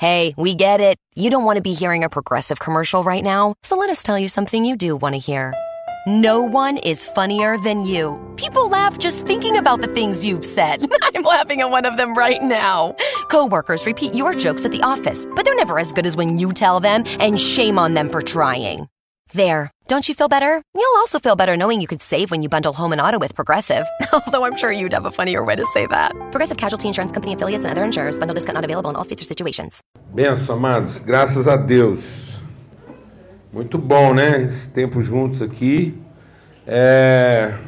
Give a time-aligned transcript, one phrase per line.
[0.00, 0.96] Hey, we get it.
[1.14, 4.18] You don't want to be hearing a progressive commercial right now, so let us tell
[4.18, 5.52] you something you do want to hear.
[6.06, 8.18] No one is funnier than you.
[8.36, 10.90] People laugh just thinking about the things you've said.
[11.02, 12.96] I'm laughing at one of them right now.
[13.28, 16.50] Coworkers repeat your jokes at the office, but they're never as good as when you
[16.52, 18.88] tell them, and shame on them for trying.
[19.34, 19.70] There.
[19.90, 20.62] Don't you feel better?
[20.72, 23.34] You'll also feel better knowing you could save when you bundle home and auto with
[23.34, 23.88] Progressive.
[24.12, 26.12] Although I'm sure you'd have a funnier way to say that.
[26.30, 28.16] Progressive Casualty Insurance Company affiliates and other insurers.
[28.16, 29.82] Bundle discount not available in all states or situations.
[30.14, 31.00] Benção, amados.
[31.00, 32.04] Graças a Deus.
[33.52, 34.44] Muito bom, né?
[34.44, 36.00] Esse tempo juntos aqui.
[36.68, 37.58] É...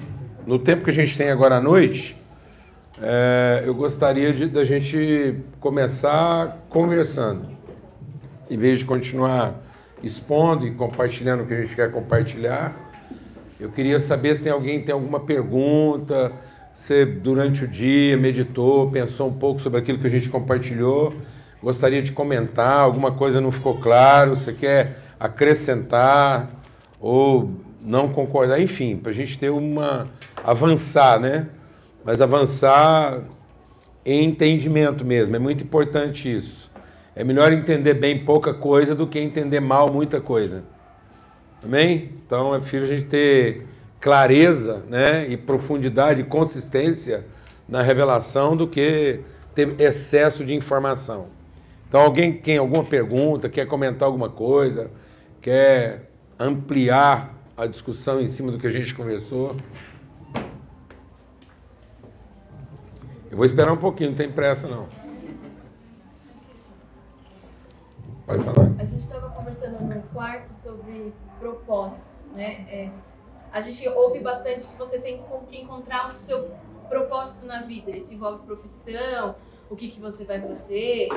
[0.47, 2.17] No tempo que a gente tem agora à noite,
[3.03, 3.65] é...
[3.67, 7.49] eu gostaria de da gente começar conversando,
[8.49, 9.61] em vez de continuar
[10.03, 12.75] expondo e compartilhando o que a gente quer compartilhar.
[13.61, 16.33] Eu queria saber se alguém tem alguma pergunta,
[16.75, 21.15] se durante o dia meditou, pensou um pouco sobre aquilo que a gente compartilhou,
[21.63, 26.51] gostaria de comentar, alguma coisa não ficou claro, você quer acrescentar
[27.01, 30.09] ou não concordar, enfim, para a gente ter uma
[30.43, 31.47] avançar, né?
[32.05, 33.21] Mas avançar
[34.05, 36.62] em entendimento mesmo, é muito importante isso.
[37.15, 40.65] É melhor entender bem pouca coisa do que entender mal muita coisa.
[41.63, 42.11] Amém?
[42.27, 43.67] Então é preciso a gente ter
[44.01, 47.25] clareza né, e profundidade e consistência
[47.69, 49.21] na revelação do que
[49.55, 51.29] ter excesso de informação.
[51.89, 54.91] Então, alguém tem alguma pergunta, quer comentar alguma coisa,
[55.43, 59.55] quer ampliar a discussão em cima do que a gente conversou?
[63.31, 65.02] Eu vou esperar um pouquinho, não tem pressa não.
[68.27, 68.71] Pode falar.
[68.79, 72.67] A gente estava conversando no quarto sobre propósito, né?
[72.69, 72.91] É,
[73.53, 76.51] a gente ouve bastante que você tem que encontrar o seu
[76.89, 77.91] propósito na vida.
[77.91, 79.35] Isso envolve profissão,
[79.69, 81.09] o que, que você vai fazer.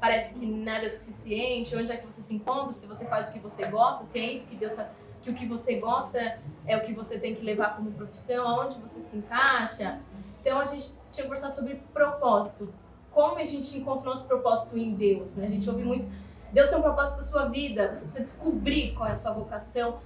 [0.00, 1.76] Parece que nada é suficiente.
[1.76, 2.72] Onde é que você se encontra?
[2.74, 4.88] Se você faz o que você gosta, se é isso que Deus está
[5.22, 8.78] que o que você gosta é o que você tem que levar como profissão, aonde
[8.80, 10.00] você se encaixa.
[10.40, 12.72] Então a gente tinha que conversar sobre propósito.
[13.12, 15.46] Como a gente encontra o nosso propósito em Deus, né?
[15.46, 16.06] A gente ouve muito
[16.52, 19.98] Deus tem um propósito para sua vida, você precisa descobrir qual é a sua vocação.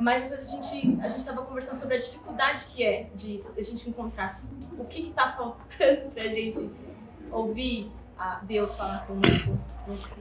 [0.00, 3.42] Mas às vezes a gente a gente estava conversando sobre a dificuldade que é de
[3.56, 4.40] a gente encontrar
[4.78, 6.70] o que está faltando para a gente
[7.30, 9.58] ouvir a Deus falar conosco.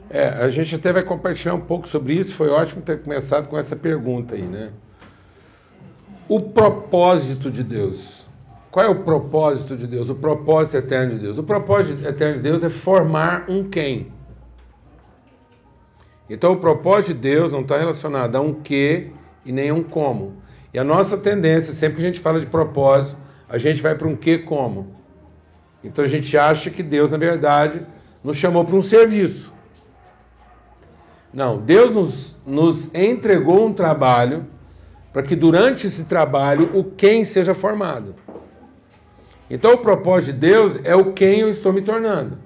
[0.10, 2.34] É, a gente até vai compartilhar um pouco sobre isso.
[2.34, 4.72] Foi ótimo ter começado com essa pergunta aí, né?
[6.28, 8.26] O propósito de Deus.
[8.72, 10.10] Qual é o propósito de Deus?
[10.10, 11.38] O propósito eterno de Deus.
[11.38, 14.12] O propósito eterno de Deus é formar um quem.
[16.30, 19.12] Então o propósito de Deus não está relacionado a um que
[19.44, 20.34] e nem um como.
[20.74, 23.18] E a nossa tendência, sempre que a gente fala de propósito,
[23.48, 24.88] a gente vai para um que como.
[25.84, 27.82] Então a gente acha que Deus, na verdade,
[28.24, 29.52] nos chamou para um serviço.
[31.34, 34.46] Não, Deus nos, nos entregou um trabalho
[35.12, 38.16] para que durante esse trabalho o quem seja formado.
[39.50, 42.38] Então o propósito de Deus é o quem eu estou me tornando.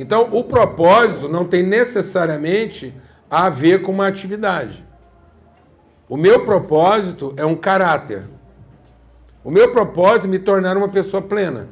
[0.00, 2.94] Então, o propósito não tem necessariamente
[3.28, 4.84] a ver com uma atividade.
[6.08, 8.22] O meu propósito é um caráter.
[9.42, 11.66] O meu propósito é me tornar uma pessoa plena.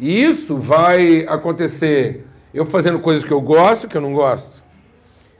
[0.00, 4.62] E isso vai acontecer eu fazendo coisas que eu gosto, que eu não gosto.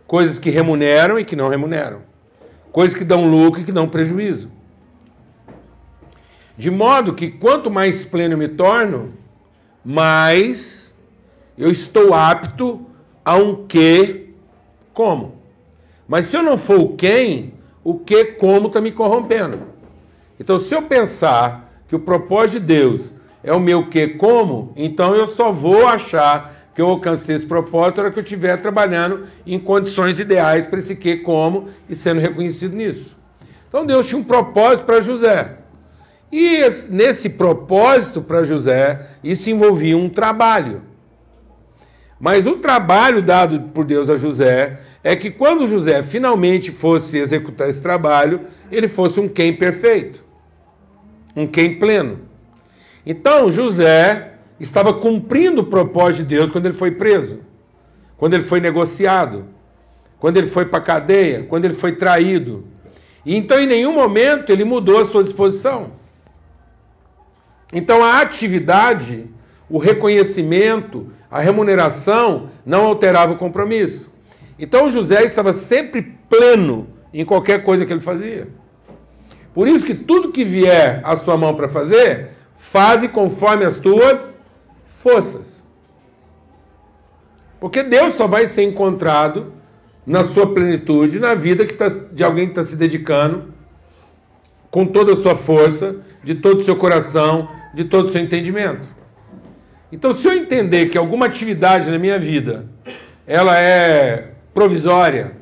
[0.07, 2.03] Coisas que remuneram e que não remuneram.
[2.71, 4.51] Coisas que dão lucro e que dão prejuízo.
[6.59, 9.22] De modo que quanto mais pleno eu me torno,
[9.85, 10.97] mas
[11.57, 12.87] eu estou apto
[13.25, 14.35] a um que
[14.93, 15.37] como.
[16.07, 17.55] Mas se eu não for o quem,
[17.85, 19.61] o que como está me corrompendo.
[20.39, 25.15] Então, se eu pensar que o propósito de Deus é o meu que como, então
[25.15, 29.27] eu só vou achar que eu alcancei esse propósito na hora que eu estiver trabalhando
[29.47, 33.17] em condições ideais para esse que como e sendo reconhecido nisso.
[33.69, 35.59] Então Deus tinha um propósito para José.
[36.33, 40.81] E nesse propósito para José, isso envolvia um trabalho.
[42.19, 47.69] Mas o trabalho dado por Deus a José é que quando José finalmente fosse executar
[47.69, 48.41] esse trabalho,
[48.71, 50.25] ele fosse um quem perfeito,
[51.37, 52.21] um quem pleno.
[53.05, 57.41] Então José estava cumprindo o propósito de Deus quando ele foi preso,
[58.17, 59.45] quando ele foi negociado,
[60.19, 62.65] quando ele foi para a cadeia, quando ele foi traído.
[63.27, 66.01] E então em nenhum momento ele mudou a sua disposição.
[67.73, 69.27] Então a atividade,
[69.69, 74.13] o reconhecimento, a remuneração não alterava o compromisso.
[74.59, 78.49] Então José estava sempre pleno em qualquer coisa que ele fazia.
[79.55, 84.41] Por isso que tudo que vier à sua mão para fazer, faze conforme as tuas
[84.89, 85.53] forças.
[87.59, 89.53] Porque Deus só vai ser encontrado
[90.07, 91.75] na sua plenitude, na vida que
[92.13, 93.53] de alguém que está se dedicando
[94.71, 98.89] com toda a sua força, de todo o seu coração, de todo o seu entendimento.
[99.91, 102.67] Então, se eu entender que alguma atividade na minha vida
[103.27, 105.33] ela é provisória,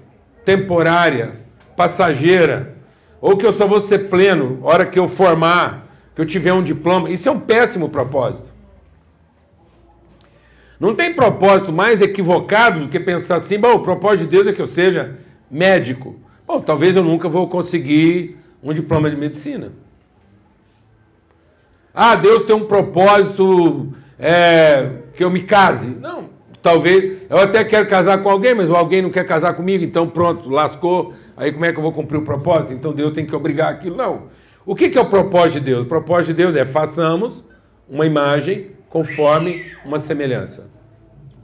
[0.45, 1.33] temporária,
[1.77, 2.75] passageira,
[3.21, 6.63] ou que eu só vou ser pleno hora que eu formar, que eu tiver um
[6.63, 8.51] diploma, isso é um péssimo propósito.
[10.79, 14.53] Não tem propósito mais equivocado do que pensar assim, bom, o propósito de Deus é
[14.53, 15.19] que eu seja
[15.51, 16.17] médico.
[16.47, 19.73] Bom, talvez eu nunca vou conseguir um diploma de medicina.
[22.03, 25.91] Ah, Deus tem um propósito é, que eu me case.
[26.01, 26.31] Não,
[26.63, 30.49] talvez eu até quero casar com alguém, mas alguém não quer casar comigo, então pronto,
[30.49, 31.13] lascou.
[31.37, 32.73] Aí como é que eu vou cumprir o propósito?
[32.73, 33.97] Então Deus tem que obrigar aquilo.
[33.97, 34.29] Não.
[34.65, 35.83] O que, que é o propósito de Deus?
[35.83, 37.47] O propósito de Deus é façamos
[37.87, 40.71] uma imagem conforme uma semelhança.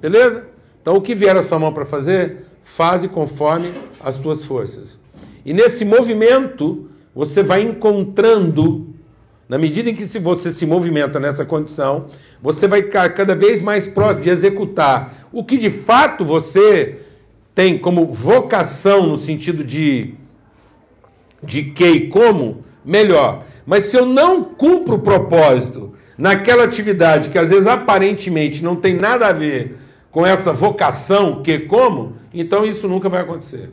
[0.00, 0.46] Beleza?
[0.80, 3.70] Então o que vier a sua mão para fazer, faze conforme
[4.00, 4.98] as tuas forças.
[5.44, 8.95] E nesse movimento, você vai encontrando,
[9.48, 12.06] na medida em que você se movimenta nessa condição,
[12.42, 17.00] você vai ficar cada vez mais próximo de executar o que de fato você
[17.54, 20.14] tem como vocação no sentido de
[21.42, 23.44] de que e como, melhor.
[23.64, 28.94] Mas se eu não cumpro o propósito naquela atividade que às vezes aparentemente não tem
[28.94, 29.76] nada a ver
[30.10, 33.70] com essa vocação que como, então isso nunca vai acontecer.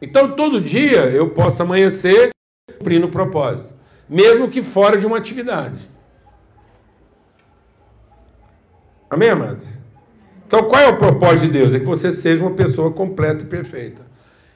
[0.00, 2.30] Então todo dia eu posso amanhecer
[2.78, 3.74] cumprindo o propósito,
[4.08, 5.88] mesmo que fora de uma atividade.
[9.08, 9.66] Amém, amados?
[10.46, 11.74] Então qual é o propósito de Deus?
[11.74, 14.02] É que você seja uma pessoa completa e perfeita.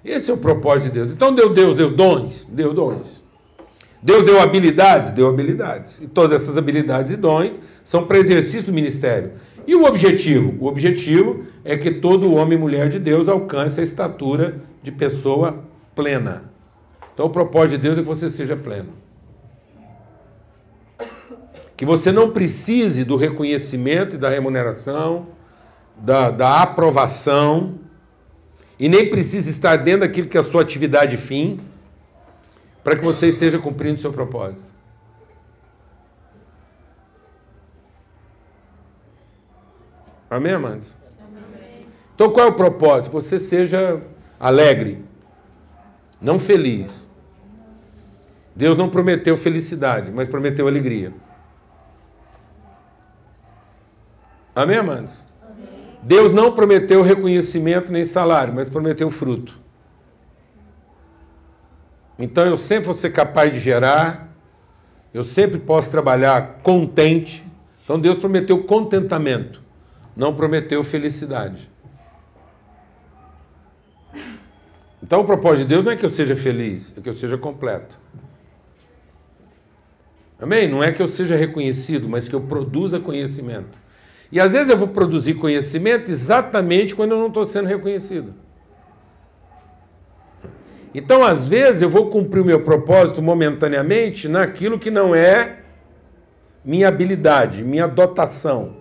[0.05, 1.11] Esse é o propósito de Deus.
[1.13, 3.21] Então deu Deus, deu dons, deu dons.
[4.03, 5.13] Deus deu habilidades?
[5.13, 6.01] Deu habilidades.
[6.01, 9.33] E todas essas habilidades e dons são para exercício do ministério.
[9.67, 10.57] E o objetivo?
[10.59, 15.65] O objetivo é que todo homem e mulher de Deus alcance a estatura de pessoa
[15.95, 16.45] plena.
[17.13, 18.93] Então o propósito de Deus é que você seja pleno.
[21.77, 25.29] Que você não precise do reconhecimento e da remuneração,
[25.97, 27.79] da, da aprovação,
[28.79, 31.61] e nem precise estar dentro daquilo que é a sua atividade fim
[32.83, 34.65] para que você esteja cumprindo o seu propósito.
[40.31, 40.95] Amém, amados?
[41.21, 41.87] Amém.
[42.15, 43.13] Então qual é o propósito?
[43.13, 44.01] Você seja
[44.41, 45.05] alegre,
[46.19, 47.07] não feliz.
[48.57, 51.13] Deus não prometeu felicidade, mas prometeu alegria.
[54.55, 55.13] Amém, amados?
[55.43, 55.69] Amém.
[56.03, 59.59] Deus não prometeu reconhecimento nem salário, mas prometeu fruto.
[62.19, 64.29] Então eu sempre vou ser capaz de gerar,
[65.13, 67.43] eu sempre posso trabalhar contente.
[67.85, 69.63] Então Deus prometeu contentamento,
[70.17, 71.70] não prometeu felicidade.
[75.03, 77.39] Então o propósito de Deus não é que eu seja feliz, é que eu seja
[77.39, 77.97] completo.
[80.41, 80.69] Amém?
[80.69, 83.79] Não é que eu seja reconhecido, mas que eu produza conhecimento.
[84.33, 88.33] E às vezes eu vou produzir conhecimento exatamente quando eu não estou sendo reconhecido.
[90.95, 95.59] Então, às vezes, eu vou cumprir o meu propósito momentaneamente naquilo que não é
[96.65, 98.77] minha habilidade, minha dotação.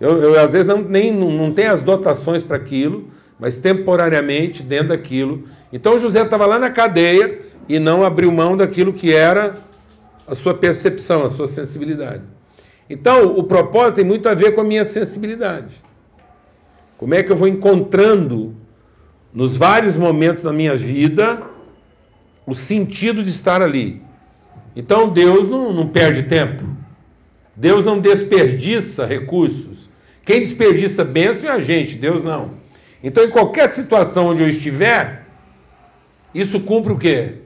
[0.00, 3.10] Eu, eu às vezes, não, nem, não, não tenho as dotações para aquilo,
[3.44, 5.44] mas temporariamente dentro daquilo.
[5.70, 9.58] Então, José estava lá na cadeia e não abriu mão daquilo que era
[10.26, 12.22] a sua percepção, a sua sensibilidade.
[12.88, 15.74] Então, o propósito tem muito a ver com a minha sensibilidade.
[16.96, 18.56] Como é que eu vou encontrando
[19.30, 21.42] nos vários momentos da minha vida,
[22.46, 24.00] o sentido de estar ali.
[24.74, 26.64] Então Deus não, não perde tempo.
[27.54, 29.90] Deus não desperdiça recursos.
[30.24, 32.63] Quem desperdiça bênção é a gente, Deus não.
[33.04, 35.26] Então, em qualquer situação onde eu estiver,
[36.34, 37.42] isso cumpre o quê?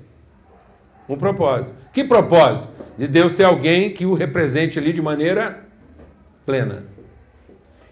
[1.09, 1.75] Um propósito.
[1.93, 2.69] Que propósito?
[2.97, 5.65] De Deus ter alguém que o represente ali de maneira
[6.47, 6.85] plena.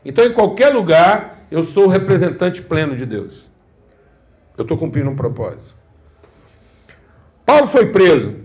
[0.04, 3.50] Então, em qualquer lugar, eu sou o representante pleno de Deus.
[4.56, 5.74] Eu estou cumprindo um propósito.
[7.44, 8.36] Paulo foi preso.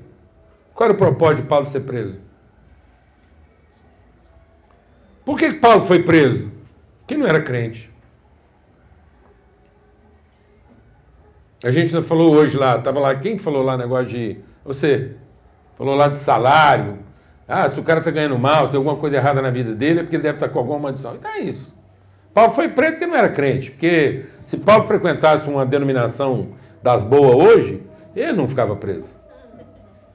[0.74, 2.18] Qual era o propósito de Paulo ser preso?
[5.24, 6.52] Por que Paulo foi preso?
[7.02, 7.91] Porque não era crente.
[11.64, 14.38] A gente falou hoje lá, estava lá, quem falou lá negócio de.
[14.66, 15.12] Você
[15.78, 17.00] falou lá de salário.
[17.48, 20.04] Ah, se o cara está ganhando mal, tem alguma coisa errada na vida dele, é
[20.04, 21.16] porque ele deve estar tá com alguma maldição.
[21.16, 21.76] Então é isso.
[22.34, 23.72] Paulo foi preso porque não era crente.
[23.72, 26.50] Porque se Paulo frequentasse uma denominação
[26.82, 27.84] das boas hoje,
[28.16, 29.14] ele não ficava preso.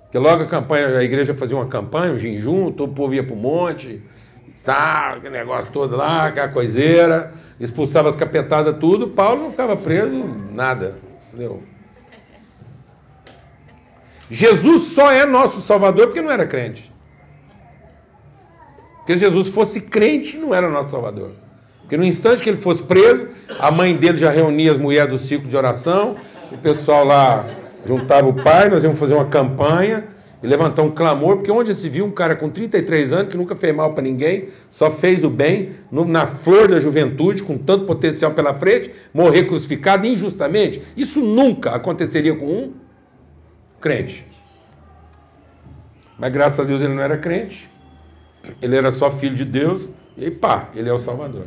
[0.02, 3.22] Porque logo a campanha, a igreja fazia uma campanha, um jejum, todo o povo ia
[3.22, 4.02] para o monte,
[4.64, 9.08] tá, aquele negócio todo lá, aquela coiseira, expulsava as capetadas, tudo.
[9.08, 11.05] Paulo não ficava preso, nada.
[11.36, 11.62] Entendeu?
[14.30, 16.90] Jesus só é nosso Salvador porque não era crente.
[18.98, 21.32] Porque Jesus fosse crente, não era nosso Salvador.
[21.82, 23.28] Porque no instante que ele fosse preso,
[23.60, 26.16] a mãe dele já reunia as mulheres do ciclo de oração,
[26.50, 27.46] o pessoal lá
[27.84, 30.08] juntava o pai, nós íamos fazer uma campanha
[30.46, 33.56] e levantar um clamor, porque onde se viu um cara com 33 anos que nunca
[33.56, 37.84] fez mal para ninguém, só fez o bem, no, na flor da juventude, com tanto
[37.84, 42.72] potencial pela frente, morrer crucificado injustamente, isso nunca aconteceria com um
[43.80, 44.24] crente.
[46.16, 47.68] Mas graças a Deus ele não era crente,
[48.62, 51.46] ele era só filho de Deus, e pá, ele é o Salvador.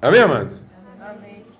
[0.00, 0.54] Amém, amados?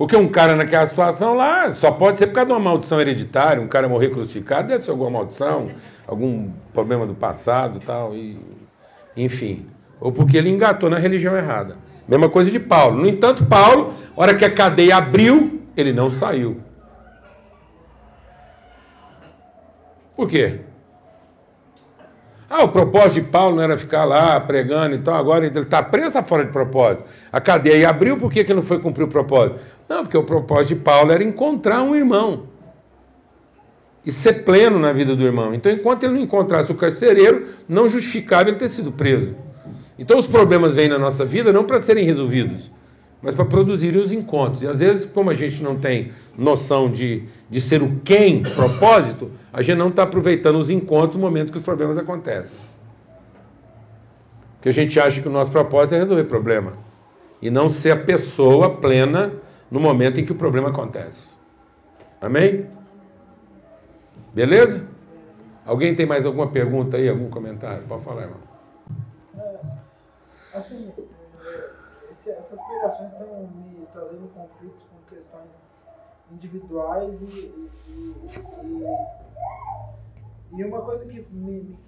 [0.00, 3.62] Porque um cara naquela situação lá só pode ser por causa de uma maldição hereditária,
[3.62, 5.68] um cara morrer crucificado, deve ser alguma maldição,
[6.06, 8.40] algum problema do passado tal, e
[9.14, 9.66] enfim.
[10.00, 11.76] Ou porque ele engatou na religião errada.
[12.08, 12.96] Mesma coisa de Paulo.
[12.96, 16.58] No entanto, Paulo, hora que a cadeia abriu, ele não saiu.
[20.16, 20.60] Por quê?
[22.48, 25.82] Ah, o propósito de Paulo não era ficar lá pregando e tal, agora ele está
[25.82, 27.04] preso está fora de propósito.
[27.30, 29.60] A cadeia abriu, por que, que não foi cumprir o propósito?
[29.90, 32.44] Não, porque o propósito de Paulo era encontrar um irmão
[34.06, 35.52] e ser pleno na vida do irmão.
[35.52, 39.34] Então, enquanto ele não encontrasse o carcereiro, não justificava ele ter sido preso.
[39.98, 42.70] Então, os problemas vêm na nossa vida não para serem resolvidos,
[43.20, 44.62] mas para produzirem os encontros.
[44.62, 49.28] E às vezes, como a gente não tem noção de, de ser o quem, propósito,
[49.52, 52.56] a gente não está aproveitando os encontros no momento que os problemas acontecem.
[54.54, 56.74] Porque a gente acha que o nosso propósito é resolver problema.
[57.42, 59.32] E não ser a pessoa plena
[59.70, 61.32] no momento em que o problema acontece.
[62.20, 62.68] Amém?
[64.34, 64.88] Beleza?
[65.64, 67.86] Alguém tem mais alguma pergunta aí, algum comentário?
[67.86, 68.40] Pode falar, irmão.
[69.36, 69.60] É,
[70.54, 70.92] assim,
[71.44, 71.70] é,
[72.30, 75.50] essas pregações estão me trazendo conflitos com questões
[76.32, 78.84] individuais e, e, e,
[80.52, 81.78] e uma coisa que me, me,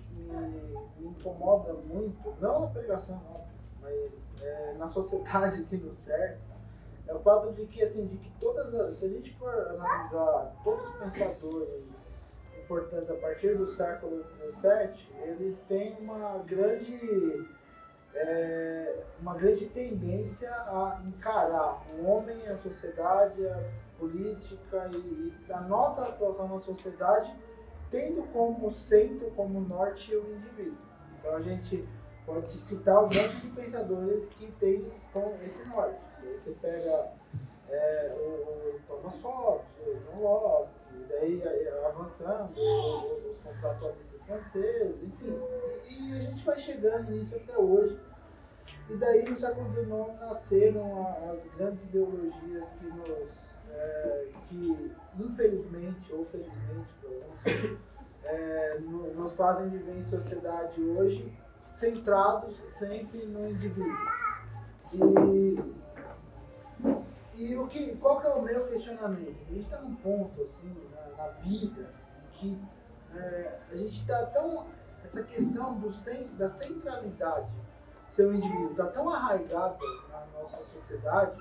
[1.00, 3.40] me, incomoda muito, não na pregação, não,
[3.80, 6.38] mas é, na sociedade que nos serve,
[7.06, 10.54] é o fato de que, assim, de que todas as, se a gente for analisar
[10.62, 11.84] todos os pensadores
[12.62, 17.46] importantes a partir do século XVII, eles têm uma grande
[18.14, 23.62] é, uma grande tendência a encarar o homem, a sociedade, a
[23.98, 27.34] política e, e a nossa atuação na sociedade
[27.90, 30.76] tendo como centro, como norte o indivíduo.
[31.18, 31.86] Então a gente
[32.26, 36.00] pode citar um monte de pensadores que tem com esse norte.
[36.22, 37.12] você pega
[37.68, 45.38] é, o, o, Thomas Hobbes, o John Locke, e daí avançando, os, contratualistas franceses, enfim.
[45.88, 47.98] E a gente vai chegando nisso até hoje.
[48.88, 56.26] E daí no século XIX nasceram as grandes ideologias que nos é, que infelizmente ou
[56.26, 56.88] felizmente
[58.24, 58.78] é,
[59.14, 61.32] nos fazem viver em sociedade hoje
[61.72, 63.96] centrados sempre no indivíduo.
[64.92, 65.58] E,
[67.34, 69.36] e o que, qual que é o meu questionamento?
[69.50, 71.90] A gente está num ponto assim na, na vida
[72.32, 72.58] que
[73.14, 74.66] é, a gente está tão
[75.04, 75.90] essa questão do,
[76.36, 77.50] da centralidade
[78.14, 79.78] seu indivíduo está tão arraigada
[80.10, 81.36] na nossa sociedade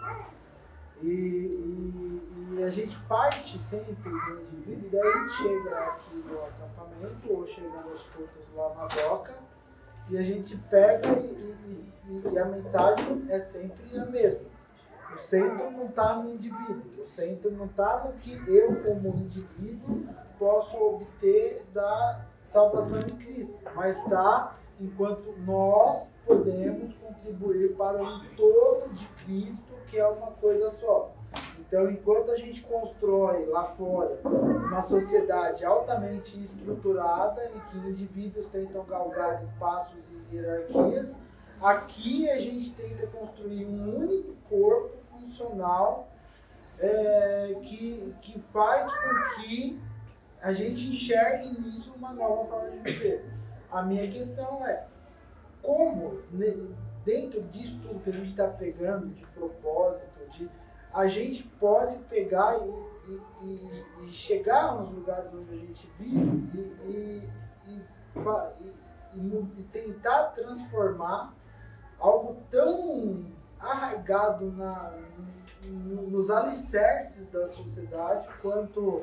[1.02, 6.16] e, e, e, a gente parte sempre do indivíduo, e daí a gente chega aqui
[6.16, 9.34] no acampamento ou chega nos cultos lá na doca,
[10.12, 11.86] e a gente pega e,
[12.34, 14.52] e a mensagem é sempre a mesma.
[15.16, 20.06] O centro não está no indivíduo, o centro não está no que eu, como indivíduo,
[20.38, 28.94] posso obter da salvação em Cristo, mas está enquanto nós podemos contribuir para um todo
[28.94, 31.14] de Cristo, que é uma coisa só.
[31.68, 38.84] Então, enquanto a gente constrói lá fora uma sociedade altamente estruturada, em que indivíduos tentam
[38.86, 41.16] galgar espaços e hierarquias,
[41.62, 46.10] aqui a gente tenta construir um único corpo funcional
[46.80, 49.80] é, que, que faz com que
[50.42, 53.24] a gente enxergue nisso uma nova forma de viver.
[53.72, 54.86] A minha questão é
[55.62, 56.20] como,
[57.06, 60.11] dentro disso tudo que a gente está pegando, de propósito,
[60.94, 67.24] a gente pode pegar e, e, e, chegar nos lugares onde a gente vive e,
[69.72, 71.34] tentar transformar
[72.00, 73.26] algo tão
[73.60, 74.94] arraigado na,
[75.64, 79.02] nos alicerces da sociedade quanto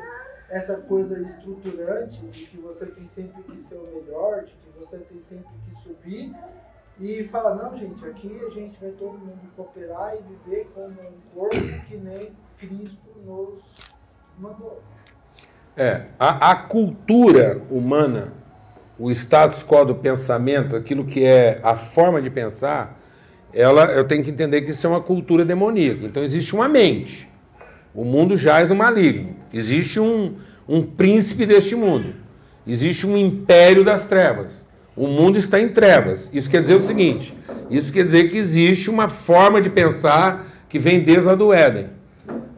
[0.49, 4.99] essa coisa estruturante de que você tem sempre que ser o melhor, de que você
[4.99, 6.35] tem sempre que subir,
[7.01, 11.35] e fala, não, gente, aqui a gente vai todo mundo cooperar e viver como um
[11.35, 13.63] corpo que nem Cristo nos
[14.39, 14.83] mandou.
[15.77, 18.33] É, a, a cultura humana,
[18.99, 22.99] o status quo do pensamento, aquilo que é a forma de pensar,
[23.53, 26.05] ela, eu tenho que entender que isso é uma cultura demoníaca.
[26.05, 27.29] Então existe uma mente.
[27.95, 29.37] O mundo jaz no maligno.
[29.53, 30.37] Existe um,
[30.69, 32.13] um príncipe deste mundo.
[32.67, 34.68] Existe um império das trevas.
[34.99, 36.29] O mundo está em trevas.
[36.35, 37.33] Isso quer dizer o seguinte:
[37.71, 41.87] isso quer dizer que existe uma forma de pensar que vem desde lá do Éden.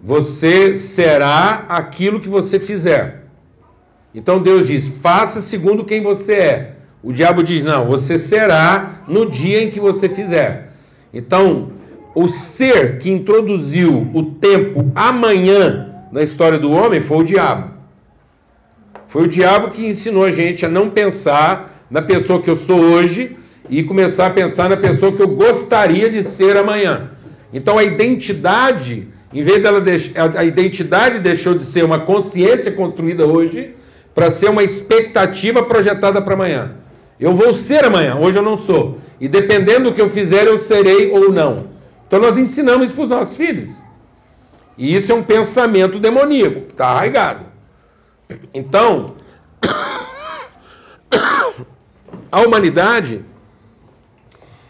[0.02, 3.26] Você será aquilo que você fizer.
[4.14, 6.74] Então Deus diz: faça segundo quem você é.
[7.02, 10.72] O diabo diz: não, você será no dia em que você fizer.
[11.12, 11.72] Então,
[12.14, 17.70] o ser que introduziu o tempo amanhã na história do homem foi o diabo.
[19.08, 22.78] Foi o diabo que ensinou a gente a não pensar na pessoa que eu sou
[22.78, 23.36] hoje
[23.68, 27.10] e começar a pensar na pessoa que eu gostaria de ser amanhã.
[27.52, 33.26] Então a identidade, em vez dela deixar, a identidade deixou de ser uma consciência construída
[33.26, 33.74] hoje
[34.14, 36.72] para ser uma expectativa projetada para amanhã.
[37.18, 38.98] Eu vou ser amanhã, hoje eu não sou.
[39.20, 41.66] E dependendo do que eu fizer, eu serei ou não.
[42.06, 43.68] Então nós ensinamos isso para os nossos filhos.
[44.78, 47.44] E isso é um pensamento demoníaco, está arraigado.
[48.54, 49.14] Então,
[52.30, 53.24] a humanidade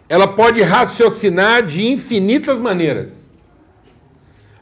[0.08, 3.30] ela pode raciocinar de infinitas maneiras.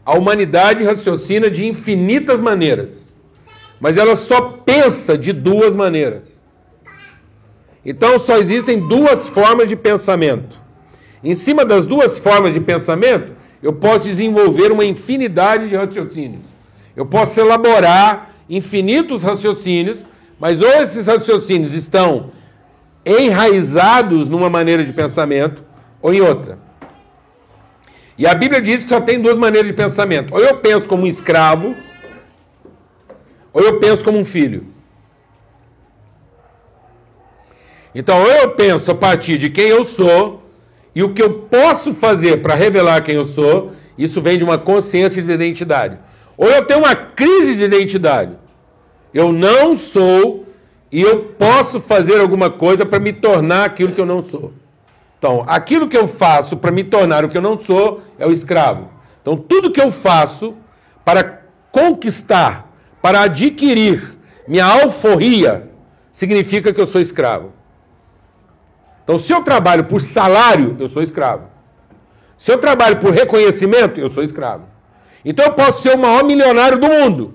[0.04, 3.06] A humanidade raciocina de infinitas maneiras,
[3.80, 6.24] mas ela só pensa de duas maneiras.
[7.84, 10.58] Então só existem duas formas de pensamento.
[11.24, 16.42] Em cima das duas formas de pensamento, eu posso desenvolver uma infinidade de raciocínios.
[16.94, 20.04] Eu posso elaborar infinitos raciocínios,
[20.38, 22.32] mas ou esses raciocínios estão
[23.04, 25.62] enraizados numa maneira de pensamento
[26.00, 26.58] ou em outra.
[28.16, 31.04] E a Bíblia diz que só tem duas maneiras de pensamento: ou eu penso como
[31.04, 31.76] um escravo,
[33.52, 34.66] ou eu penso como um filho.
[37.94, 40.42] Então, ou eu penso a partir de quem eu sou
[40.94, 44.58] e o que eu posso fazer para revelar quem eu sou, isso vem de uma
[44.58, 45.98] consciência de identidade.
[46.36, 48.32] Ou eu tenho uma crise de identidade.
[49.12, 50.46] Eu não sou
[50.90, 54.52] e eu posso fazer alguma coisa para me tornar aquilo que eu não sou.
[55.18, 58.30] Então, aquilo que eu faço para me tornar o que eu não sou é o
[58.30, 58.88] escravo.
[59.20, 60.54] Então, tudo que eu faço
[61.04, 62.72] para conquistar,
[63.02, 65.68] para adquirir minha alforria,
[66.10, 67.52] significa que eu sou escravo.
[69.04, 71.44] Então, se eu trabalho por salário, eu sou escravo.
[72.36, 74.64] Se eu trabalho por reconhecimento, eu sou escravo.
[75.24, 77.34] Então, eu posso ser o maior milionário do mundo.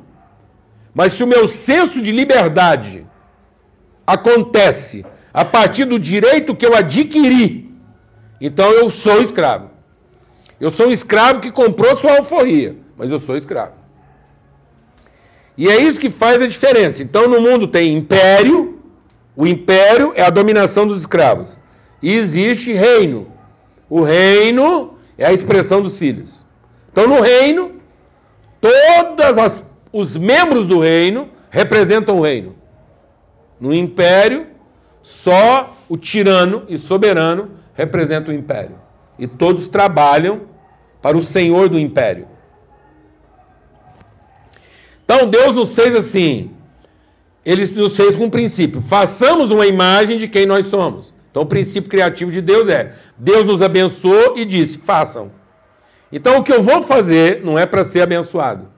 [0.93, 3.05] Mas se o meu senso de liberdade
[4.05, 7.71] acontece a partir do direito que eu adquiri,
[8.39, 9.71] então eu sou escravo.
[10.59, 13.73] Eu sou um escravo que comprou sua alforria, mas eu sou escravo.
[15.57, 17.01] E é isso que faz a diferença.
[17.01, 18.79] Então no mundo tem império,
[19.35, 21.57] o império é a dominação dos escravos.
[22.01, 23.27] E existe reino.
[23.89, 26.43] O reino é a expressão dos filhos.
[26.91, 27.73] Então no reino,
[28.59, 32.55] todos os membros do reino representam o reino.
[33.63, 34.47] No império,
[35.02, 38.76] só o tirano e soberano representa o império.
[39.17, 40.41] E todos trabalham
[41.02, 42.28] para o senhor do império.
[45.06, 46.52] Então Deus nos fez assim.
[47.45, 48.82] Ele nos fez com um princípio.
[48.82, 51.13] Façamos uma imagem de quem nós somos.
[51.32, 55.32] Então o princípio criativo de Deus é: Deus nos abençoou e disse: façam.
[56.12, 58.69] Então o que eu vou fazer não é para ser abençoado.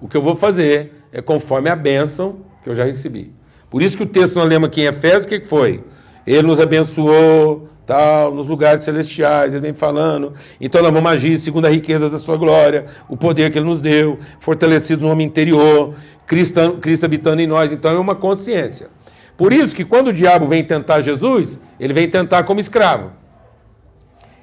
[0.00, 3.38] O que eu vou fazer é conforme a bênção que eu já recebi.
[3.70, 5.82] Por isso que o texto nós lemos aqui em Efésios, o que foi?
[6.26, 10.32] Ele nos abençoou, tal, nos lugares celestiais, ele vem falando.
[10.60, 13.80] Então nós vamos agir segundo a riqueza da sua glória, o poder que ele nos
[13.80, 15.94] deu, fortalecido no homem interior,
[16.26, 17.72] Cristo, Cristo habitando em nós.
[17.72, 18.88] Então é uma consciência.
[19.36, 23.12] Por isso que quando o diabo vem tentar Jesus, ele vem tentar como escravo.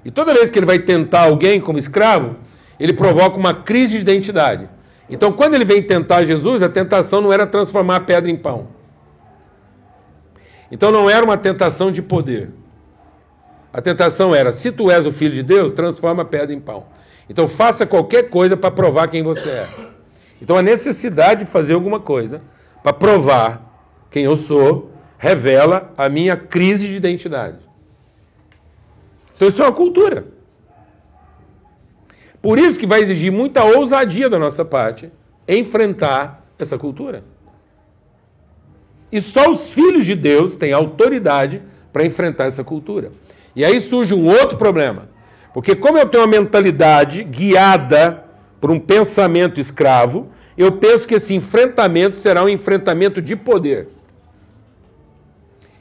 [0.03, 2.35] E toda vez que ele vai tentar alguém como escravo,
[2.79, 4.69] ele provoca uma crise de identidade.
[5.09, 8.67] Então, quando ele vem tentar Jesus, a tentação não era transformar a pedra em pão.
[10.71, 12.51] Então não era uma tentação de poder.
[13.71, 16.85] A tentação era: se tu és o filho de Deus, transforma a pedra em pão.
[17.29, 19.67] Então faça qualquer coisa para provar quem você é.
[20.41, 22.41] Então a necessidade de fazer alguma coisa
[22.83, 23.61] para provar
[24.09, 27.57] quem eu sou revela a minha crise de identidade.
[29.35, 30.25] Então isso é uma cultura.
[32.41, 35.11] Por isso que vai exigir muita ousadia da nossa parte
[35.47, 37.23] enfrentar essa cultura.
[39.11, 41.61] E só os filhos de Deus têm autoridade
[41.93, 43.11] para enfrentar essa cultura.
[43.55, 45.09] E aí surge um outro problema.
[45.53, 48.23] Porque, como eu tenho uma mentalidade guiada
[48.59, 53.89] por um pensamento escravo, eu penso que esse enfrentamento será um enfrentamento de poder.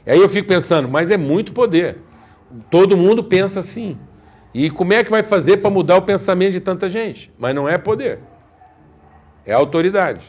[0.05, 1.97] E aí eu fico pensando, mas é muito poder.
[2.71, 3.97] Todo mundo pensa assim.
[4.53, 7.31] E como é que vai fazer para mudar o pensamento de tanta gente?
[7.37, 8.19] Mas não é poder,
[9.45, 10.21] é autoridade.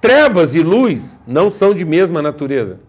[0.00, 2.80] Trevas e luz não são de mesma natureza.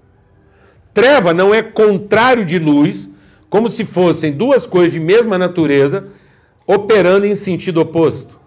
[0.94, 3.10] Treva não é contrário de luz,
[3.50, 6.08] como se fossem duas coisas de mesma natureza
[6.66, 8.40] operando em sentido oposto.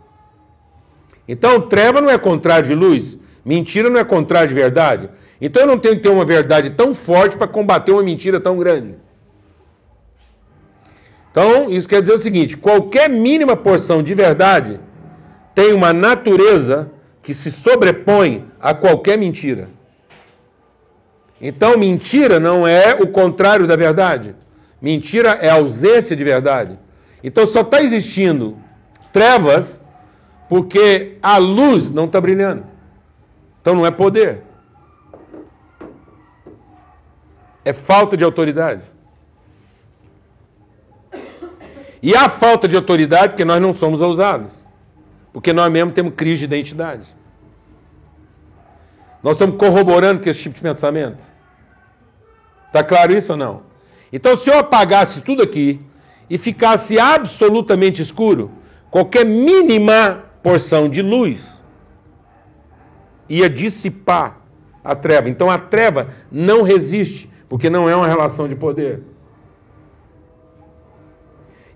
[1.29, 5.11] Então, treva não é contrário de luz, mentira não é contrário de verdade.
[5.41, 8.57] Então, eu não tenho que ter uma verdade tão forte para combater uma mentira tão
[8.59, 8.95] grande.
[11.31, 14.81] Então, isso quer dizer o seguinte: qualquer mínima porção de verdade
[15.55, 16.91] tem uma natureza
[17.25, 19.69] que se sobrepõe a qualquer mentira.
[21.41, 24.37] Então, mentira não é o contrário da verdade.
[24.81, 26.79] Mentira é ausência de verdade.
[27.23, 28.57] Então, só está existindo
[29.13, 29.83] trevas
[30.49, 32.65] porque a luz não está brilhando.
[33.61, 34.43] Então, não é poder.
[37.65, 38.83] É falta de autoridade.
[42.03, 44.64] E há falta de autoridade porque nós não somos ousados.
[45.35, 47.05] Porque nós mesmos temos crise de identidade.
[49.21, 51.19] Nós estamos corroborando com esse tipo de pensamento.
[52.69, 53.63] Está claro isso ou não?
[54.13, 55.81] Então, se eu apagasse tudo aqui
[56.31, 58.49] e ficasse absolutamente escuro,
[58.93, 61.41] qualquer mínima porção de luz
[63.29, 64.39] ia dissipar
[64.85, 65.29] a treva.
[65.29, 69.03] Então, a treva não resiste, porque não é uma relação de poder.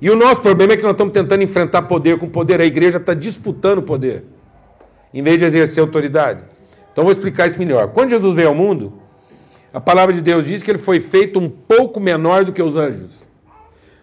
[0.00, 2.60] E o nosso problema é que nós estamos tentando enfrentar poder com poder.
[2.60, 4.24] A igreja está disputando poder,
[5.12, 6.42] em vez de exercer autoridade.
[6.92, 7.88] Então vou explicar isso melhor.
[7.88, 8.92] Quando Jesus veio ao mundo,
[9.72, 12.76] a palavra de Deus diz que ele foi feito um pouco menor do que os
[12.76, 13.10] anjos.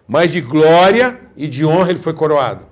[0.06, 2.64] Mas de glória e de honra ele foi coroado.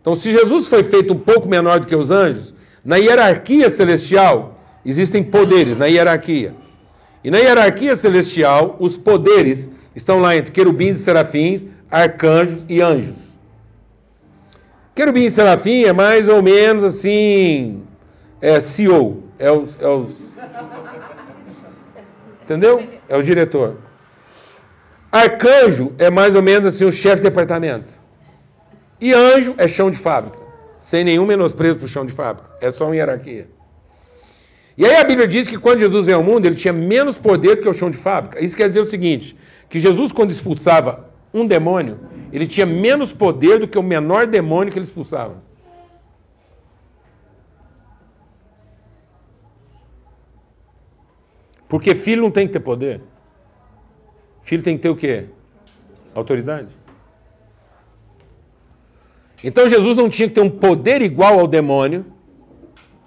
[0.00, 2.54] Então, se Jesus foi feito um pouco menor do que os anjos,
[2.84, 6.54] na hierarquia celestial existem poderes na hierarquia.
[7.22, 13.16] E na hierarquia celestial, os poderes estão lá entre querubins e serafins, arcanjos e anjos.
[14.94, 17.82] Querubim e serafim é mais ou menos assim,
[18.40, 20.10] é CEO, é os, é os
[22.42, 22.82] entendeu?
[23.08, 23.78] É o diretor.
[25.10, 27.92] Arcanjo é mais ou menos assim o chefe de departamento.
[29.00, 30.38] E anjo é chão de fábrica,
[30.80, 33.48] sem nenhum menosprezo para o chão de fábrica, é só uma hierarquia.
[34.76, 37.56] E aí a Bíblia diz que quando Jesus veio ao mundo, ele tinha menos poder
[37.56, 38.42] do que o chão de fábrica.
[38.42, 39.36] Isso quer dizer o seguinte,
[39.68, 41.98] que Jesus quando expulsava um demônio,
[42.32, 45.42] ele tinha menos poder do que o menor demônio que ele expulsava.
[51.68, 53.00] Porque filho não tem que ter poder.
[54.42, 55.26] Filho tem que ter o quê?
[56.12, 56.68] Autoridade.
[59.42, 62.04] Então Jesus não tinha que ter um poder igual ao demônio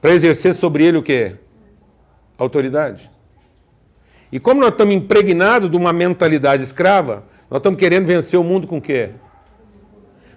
[0.02, 1.36] para exercer sobre ele o quê?
[2.38, 3.12] Autoridade.
[4.32, 7.24] E como nós estamos impregnados de uma mentalidade escrava,
[7.54, 9.12] nós estamos querendo vencer o mundo com o quê?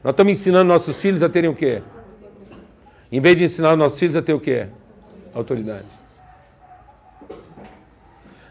[0.05, 1.83] Nós estamos ensinando nossos filhos a terem o quê?
[3.11, 4.67] Em vez de ensinar os nossos filhos a ter o quê?
[5.35, 5.87] Autoridade.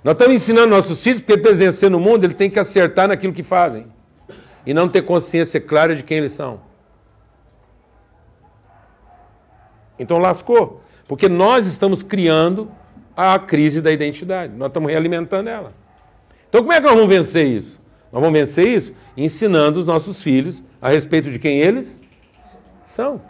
[0.04, 3.08] Nós estamos ensinando nossos filhos, porque para eles vencer no mundo, eles têm que acertar
[3.08, 3.86] naquilo que fazem.
[4.66, 6.60] E não ter consciência clara de quem eles são.
[10.00, 10.82] Então lascou.
[11.08, 12.72] Porque nós estamos criando
[13.16, 14.52] a crise da identidade.
[14.56, 15.72] Nós estamos realimentando ela.
[16.50, 17.85] Então como é que nós vamos vencer isso?
[18.16, 22.02] Nós vamos vencer isso ensinando os nossos filhos a respeito de quem eles
[22.82, 23.22] são.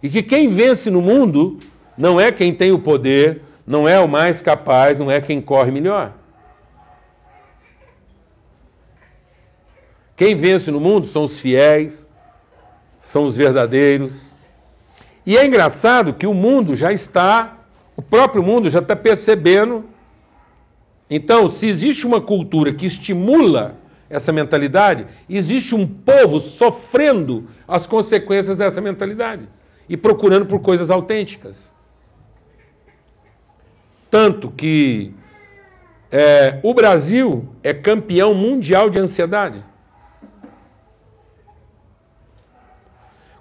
[0.00, 1.58] E que quem vence no mundo
[1.98, 5.72] não é quem tem o poder, não é o mais capaz, não é quem corre
[5.72, 6.12] melhor.
[10.14, 12.06] Quem vence no mundo são os fiéis,
[13.00, 14.14] são os verdadeiros.
[15.26, 17.58] E é engraçado que o mundo já está,
[17.96, 19.84] o próprio mundo já está percebendo
[21.08, 23.76] então, se existe uma cultura que estimula
[24.08, 29.48] essa mentalidade, existe um povo sofrendo as consequências dessa mentalidade
[29.88, 31.70] e procurando por coisas autênticas.
[34.10, 35.12] Tanto que
[36.10, 39.62] é, o Brasil é campeão mundial de ansiedade.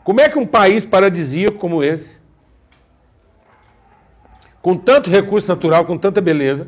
[0.03, 2.19] Como é que um país paradisíaco como esse,
[4.61, 6.67] com tanto recurso natural, com tanta beleza,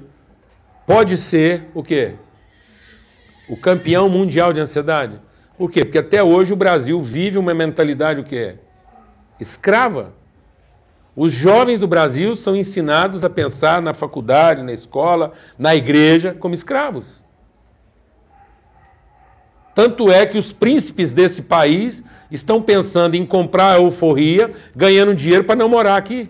[0.85, 2.15] pode ser o quê?
[3.49, 5.19] O campeão mundial de ansiedade.
[5.57, 5.85] Por quê?
[5.85, 8.55] Porque até hoje o Brasil vive uma mentalidade o quê?
[9.39, 10.13] Escrava.
[11.15, 16.53] Os jovens do Brasil são ensinados a pensar na faculdade, na escola, na igreja, como
[16.53, 17.23] escravos.
[19.73, 25.43] Tanto é que os príncipes desse país estão pensando em comprar a euforia, ganhando dinheiro
[25.43, 26.29] para não morar aqui.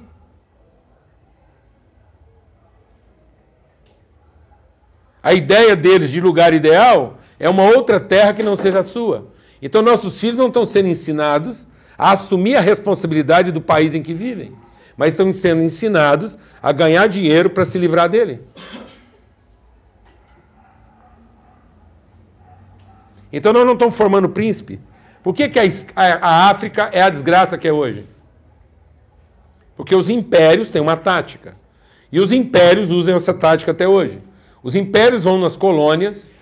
[5.25, 9.33] A ideia deles de lugar ideal é uma outra terra que não seja a sua.
[9.59, 11.65] Então nossos filhos não estão sendo ensinados
[11.97, 14.53] a assumir a responsabilidade do país em que vivem,
[14.95, 18.39] mas estão sendo ensinados a ganhar dinheiro para se livrar dele.
[23.33, 24.79] Então nós não estamos formando príncipe.
[25.23, 28.05] Por que, que a, a, África é a desgraça que é hoje?
[29.75, 31.55] Porque os impérios têm uma tática.
[32.11, 34.21] E os impérios usam essa tática até hoje.
[34.65, 36.33] Os impérios vão nas colônias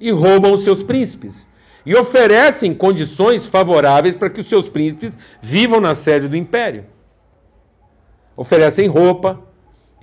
[0.00, 1.46] e roubam os seus príncipes.
[1.86, 6.84] E oferecem condições favoráveis para que os seus príncipes vivam na sede do império.
[8.36, 9.38] Oferecem roupa,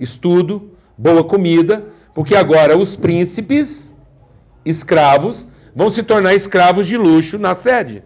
[0.00, 1.84] estudo, boa comida,
[2.14, 3.94] porque agora os príncipes
[4.64, 8.02] escravos vão se tornar escravos de luxo na sede.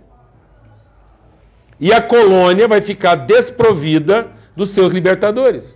[1.79, 5.76] E a colônia vai ficar desprovida dos seus libertadores.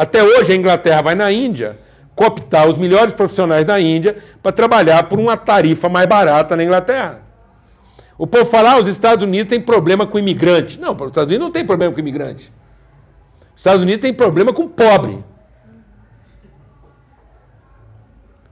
[0.00, 1.78] Até hoje a Inglaterra vai na Índia
[2.14, 7.20] cooptar os melhores profissionais da Índia para trabalhar por uma tarifa mais barata na Inglaterra.
[8.16, 10.80] O povo fala, ah, os Estados Unidos têm problema com imigrante.
[10.80, 12.50] Não, os Estados Unidos não tem problema com imigrante.
[13.54, 15.22] Os Estados Unidos tem problema com pobre.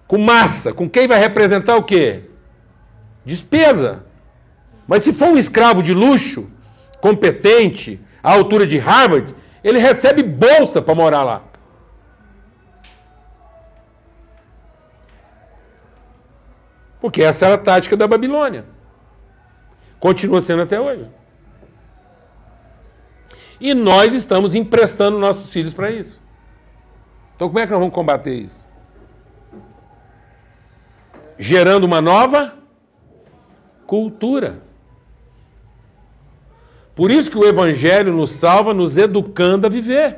[0.07, 0.75] Com massa.
[0.75, 2.25] Com quem vai representar o quê?
[3.25, 4.05] Despesa.
[4.87, 6.51] Mas se for um escravo de luxo,
[7.01, 11.43] competente, à altura de Harvard, ele recebe bolsa para morar lá.
[17.01, 18.65] Porque essa era a tática da Babilônia.
[20.01, 21.07] Continua sendo até hoje.
[23.61, 26.21] E nós estamos emprestando nossos filhos para isso.
[27.35, 28.69] Então, como é que nós vamos combater isso?
[31.39, 32.55] Gerando uma nova
[33.87, 34.63] cultura.
[36.99, 40.17] Por isso que o Evangelho nos salva, nos educando a viver.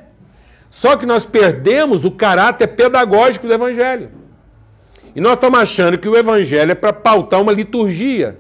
[0.71, 4.09] Só que nós perdemos o caráter pedagógico do Evangelho.
[5.15, 8.39] E nós estamos achando que o Evangelho é para pautar uma liturgia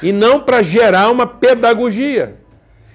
[0.00, 2.38] e não para gerar uma pedagogia.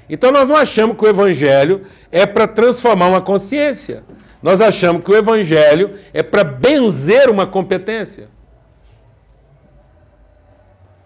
[0.09, 4.03] Então nós não achamos que o Evangelho é para transformar uma consciência.
[4.41, 8.29] Nós achamos que o Evangelho é para benzer uma competência.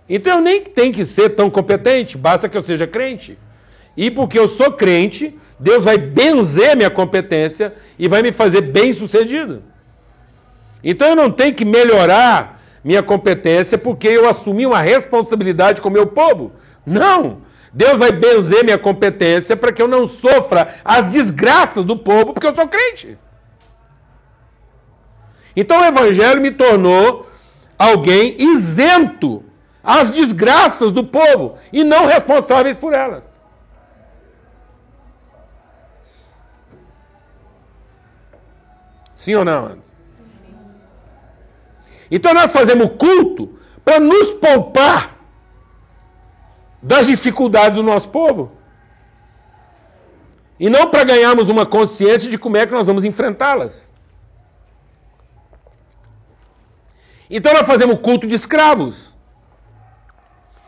[0.08, 3.38] Então eu nem tenho que ser tão competente, basta que eu seja crente.
[3.96, 8.92] E porque eu sou crente, Deus vai benzer minha competência e vai me fazer bem
[8.92, 9.64] sucedido.
[10.84, 15.92] Então eu não tenho que melhorar minha competência porque eu assumi uma responsabilidade com o
[15.92, 16.52] meu povo.
[16.86, 17.42] Não!
[17.74, 22.48] Deus vai benzer minha competência para que eu não sofra as desgraças do povo porque
[22.48, 23.18] eu sou crente.
[25.56, 27.30] Então o Evangelho me tornou
[27.78, 29.44] alguém isento
[29.84, 33.24] às desgraças do povo e não responsáveis por elas.
[39.16, 39.78] Sim ou não?
[42.12, 45.16] Então nós fazemos culto para nos poupar
[46.82, 48.52] das dificuldades do nosso povo.
[50.60, 53.92] E não para ganharmos uma consciência de como é que nós vamos enfrentá-las.
[57.30, 59.14] Então nós fazemos culto de escravos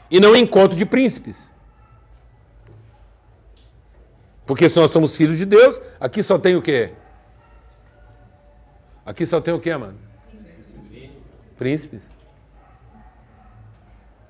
[0.09, 1.51] e não encontro de príncipes.
[4.45, 6.93] Porque se nós somos filhos de Deus, aqui só tem o quê?
[9.07, 9.97] Aqui só tem o que, mano?
[11.57, 12.11] Príncipes.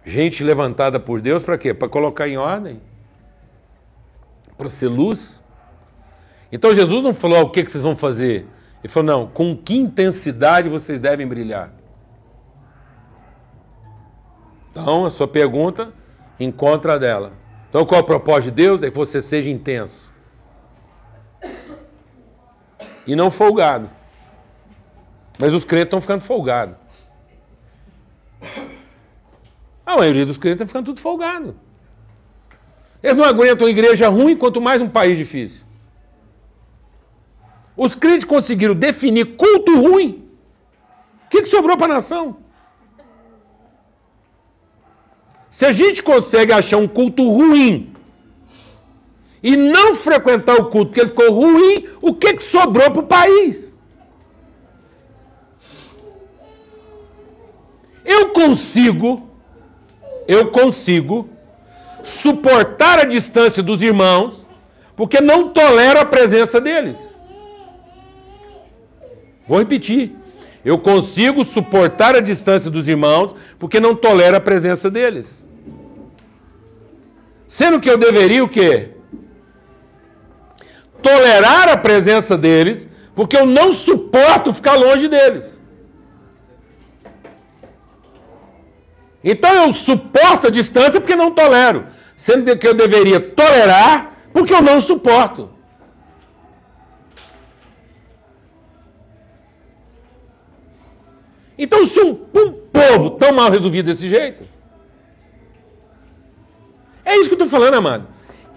[0.05, 1.73] Gente levantada por Deus para quê?
[1.73, 2.79] Para colocar em ordem.
[4.55, 5.41] Para ser luz.
[6.51, 8.45] Então Jesus não falou ah, o que, que vocês vão fazer.
[8.83, 11.73] Ele falou, não, com que intensidade vocês devem brilhar.
[14.69, 15.91] Então, a sua pergunta,
[16.39, 17.33] encontra dela.
[17.67, 18.83] Então, qual é o propósito de Deus?
[18.83, 20.07] É que você seja intenso.
[23.07, 23.96] E não folgado.
[25.37, 26.75] Mas os crentes estão ficando folgados.
[29.85, 31.55] A maioria dos crentes está ficando tudo folgado.
[33.01, 35.65] Eles não aguentam igreja ruim, quanto mais um país difícil.
[37.75, 40.27] Os crentes conseguiram definir culto ruim.
[41.25, 42.37] O que, que sobrou para a nação?
[45.51, 47.93] Se a gente consegue achar um culto ruim
[49.41, 53.07] e não frequentar o culto porque ele ficou ruim, o que, que sobrou para o
[53.07, 53.66] país?
[58.07, 59.29] Eu consigo,
[60.25, 61.29] eu consigo
[62.05, 64.47] suportar a distância dos irmãos
[64.95, 66.97] porque não tolero a presença deles.
[69.45, 70.15] Vou repetir.
[70.63, 75.45] Eu consigo suportar a distância dos irmãos porque não tolero a presença deles.
[77.45, 78.91] Sendo que eu deveria o quê?
[81.01, 85.56] Tolerar a presença deles, porque eu não suporto ficar longe deles.
[89.23, 94.61] Então eu suporto a distância porque não tolero, sendo que eu deveria tolerar porque eu
[94.61, 95.49] não suporto.
[101.57, 104.43] Então, se um, um povo tão mal resolvido desse jeito,
[107.03, 108.07] é isso que eu estou falando, amado.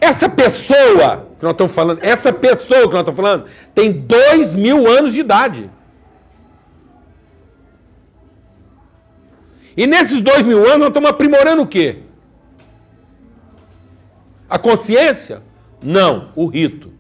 [0.01, 4.87] Essa pessoa que nós estamos falando, essa pessoa que nós estamos falando, tem dois mil
[4.87, 5.70] anos de idade.
[9.81, 12.01] E nesses dois mil anos nós estamos aprimorando o quê?
[14.47, 15.43] A consciência?
[15.83, 16.93] Não, o rito.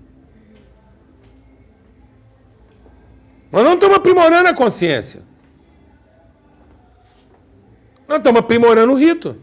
[3.52, 5.20] Nós não estamos aprimorando a consciência.
[8.08, 9.36] Nós estamos aprimorando o rito.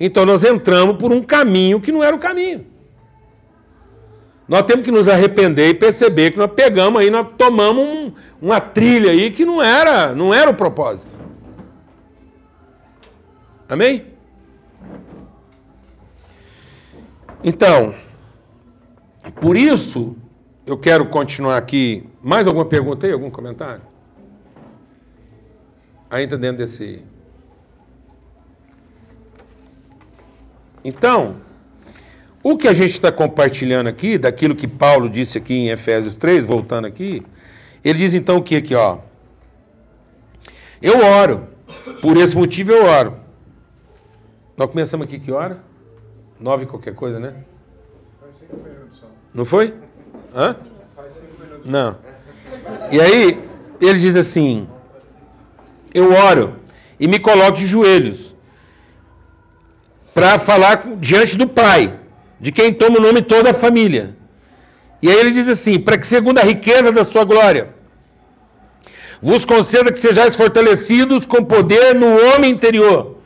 [0.00, 2.66] Então nós entramos por um caminho que não era o caminho.
[4.48, 8.60] Nós temos que nos arrepender e perceber que nós pegamos aí, nós tomamos um, uma
[8.60, 11.14] trilha aí que não era, não era o propósito.
[13.68, 14.06] Amém?
[17.42, 17.94] Então,
[19.40, 20.16] por isso,
[20.64, 22.08] eu quero continuar aqui.
[22.22, 23.12] Mais alguma pergunta aí?
[23.12, 23.82] Algum comentário?
[26.08, 27.04] Ainda dentro desse.
[30.84, 31.36] Então,
[32.48, 36.46] o que a gente está compartilhando aqui, daquilo que Paulo disse aqui em Efésios 3,
[36.46, 37.20] voltando aqui,
[37.84, 38.98] ele diz então o que aqui, ó?
[40.80, 41.48] Eu oro.
[42.00, 43.14] Por esse motivo eu oro.
[44.56, 45.58] Nós começamos aqui que hora?
[46.38, 47.34] Nove qualquer coisa, né?
[49.34, 49.74] Não foi?
[50.32, 50.54] Hã?
[51.64, 51.96] Não.
[52.92, 53.42] E aí,
[53.80, 54.68] ele diz assim:
[55.92, 56.54] eu oro
[57.00, 58.36] e me coloco de joelhos
[60.14, 62.05] para falar diante do Pai,
[62.40, 64.16] de quem toma o nome toda a família.
[65.02, 67.70] E aí ele diz assim: para que, segundo a riqueza da sua glória,
[69.22, 73.18] vos conceda que sejais fortalecidos com poder no homem interior,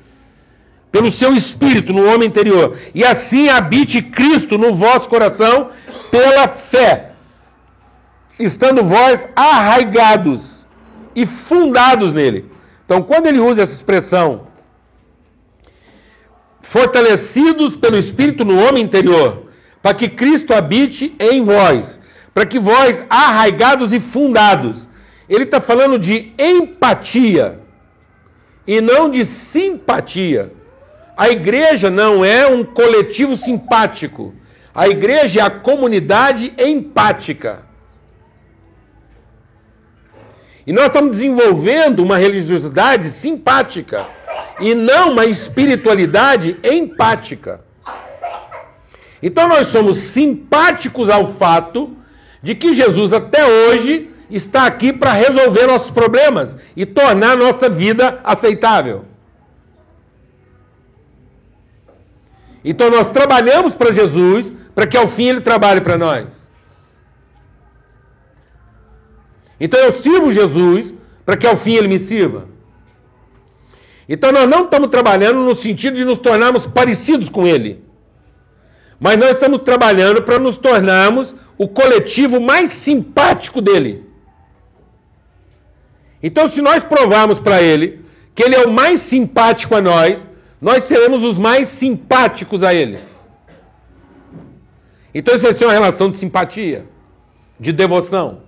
[0.91, 5.71] pelo seu espírito no homem interior, e assim habite Cristo no vosso coração
[6.11, 7.13] pela fé,
[8.39, 10.67] estando vós arraigados
[11.15, 12.51] e fundados nele
[12.91, 14.49] então, quando ele usa essa expressão,
[16.61, 19.47] fortalecidos pelo Espírito no homem interior,
[19.83, 21.99] para que Cristo habite em vós,
[22.35, 24.89] para que vós, arraigados e fundados,
[25.29, 27.61] ele está falando de empatia
[28.67, 30.53] e não de simpatia.
[31.17, 34.35] A igreja não é um coletivo simpático.
[34.75, 37.63] A igreja é a comunidade empática.
[40.67, 44.07] E nós estamos desenvolvendo uma religiosidade simpática
[44.61, 47.65] e não uma espiritualidade empática.
[49.23, 51.97] Então nós somos simpáticos ao fato
[52.43, 58.21] de que Jesus até hoje está aqui para resolver nossos problemas e tornar nossa vida
[58.25, 59.05] aceitável.
[62.65, 66.41] Então nós trabalhamos para Jesus para que ao fim ele trabalhe para nós.
[69.59, 70.95] Então eu sirvo Jesus
[71.25, 72.47] para que ao fim ele me sirva.
[74.13, 77.81] Então nós não estamos trabalhando no sentido de nos tornarmos parecidos com ele.
[78.99, 84.05] Mas nós estamos trabalhando para nos tornarmos o coletivo mais simpático dele.
[86.21, 90.29] Então, se nós provarmos para ele que ele é o mais simpático a nós,
[90.61, 92.99] nós seremos os mais simpáticos a ele.
[95.15, 96.85] Então, isso vai ser uma relação de simpatia,
[97.61, 98.43] de devoção.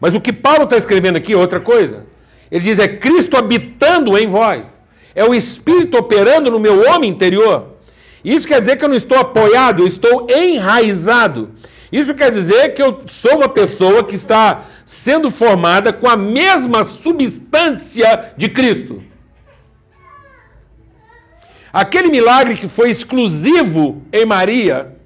[0.00, 2.06] Mas o que Paulo está escrevendo aqui é outra coisa.
[2.50, 4.77] Ele diz: é Cristo habitando em vós.
[5.14, 7.78] É o Espírito operando no meu homem interior.
[8.24, 11.50] Isso quer dizer que eu não estou apoiado, eu estou enraizado.
[11.90, 16.84] Isso quer dizer que eu sou uma pessoa que está sendo formada com a mesma
[16.84, 19.02] substância de Cristo.
[21.72, 24.96] Aquele milagre que foi exclusivo em Maria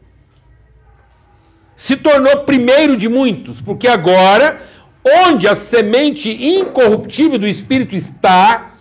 [1.74, 4.62] se tornou primeiro de muitos, porque agora
[5.04, 8.71] onde a semente incorruptível do Espírito está,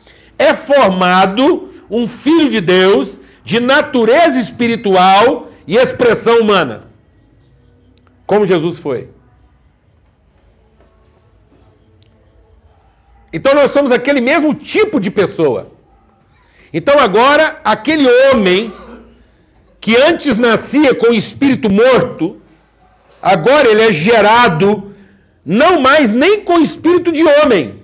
[0.41, 6.89] é formado um filho de Deus de natureza espiritual e expressão humana.
[8.25, 9.09] Como Jesus foi.
[13.31, 15.71] Então nós somos aquele mesmo tipo de pessoa.
[16.73, 18.73] Então agora, aquele homem
[19.79, 22.41] que antes nascia com o espírito morto,
[23.21, 24.91] agora ele é gerado
[25.45, 27.80] não mais nem com espírito de homem,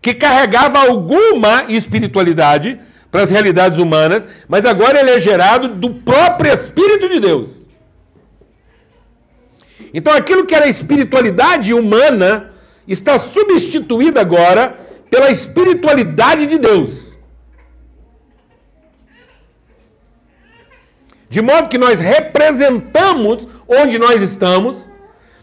[0.00, 2.80] que carregava alguma espiritualidade
[3.10, 7.50] para as realidades humanas, mas agora ele é gerado do próprio Espírito de Deus.
[9.92, 12.52] Então aquilo que era espiritualidade humana
[12.86, 14.78] está substituído agora
[15.10, 17.08] pela espiritualidade de Deus.
[21.30, 24.88] De modo que nós representamos onde nós estamos,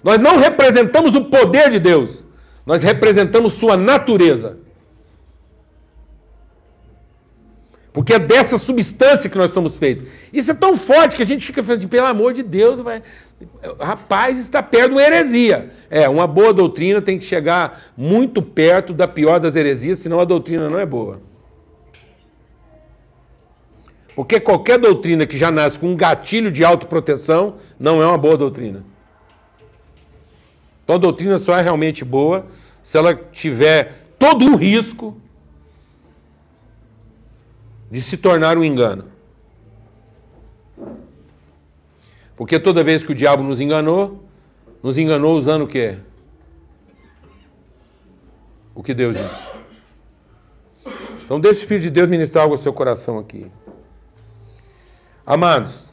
[0.04, 2.25] nós não representamos o poder de Deus,
[2.66, 4.58] nós representamos sua natureza.
[7.94, 10.06] Porque é dessa substância que nós somos feitos.
[10.34, 13.02] Isso é tão forte que a gente fica falando, pelo amor de Deus, vai...
[13.80, 15.72] rapaz, está perto de uma heresia.
[15.90, 20.26] É, uma boa doutrina tem que chegar muito perto da pior das heresias, senão a
[20.26, 21.22] doutrina não é boa.
[24.14, 28.36] Porque qualquer doutrina que já nasce com um gatilho de autoproteção não é uma boa
[28.36, 28.84] doutrina.
[30.86, 32.46] Então a doutrina só é realmente boa
[32.84, 35.20] se ela tiver todo um risco
[37.90, 39.06] de se tornar um engano.
[42.38, 44.24] Porque toda vez que o diabo nos enganou,
[44.84, 45.98] nos enganou usando o quê?
[48.76, 49.56] O que Deus disse.
[51.24, 53.52] Então deixe o Espírito de Deus ministrar algo ao seu coração aqui.
[55.26, 55.84] Amados,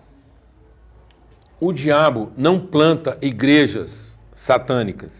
[1.59, 4.12] o diabo não planta igrejas
[4.43, 5.12] satânicas.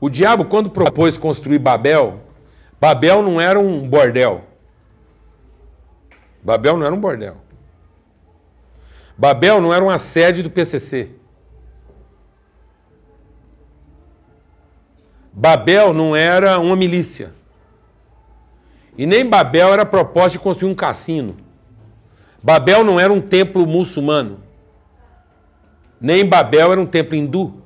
[0.00, 2.20] O diabo, quando propôs construir Babel,
[2.80, 4.44] Babel não era um bordel.
[6.42, 7.36] Babel não era um bordel.
[9.16, 11.10] Babel não era uma sede do PCC.
[15.32, 17.32] Babel não era uma milícia.
[18.98, 21.36] E nem Babel era proposta de construir um cassino.
[22.42, 24.45] Babel não era um templo muçulmano.
[26.00, 27.62] Nem Babel era um templo hindu.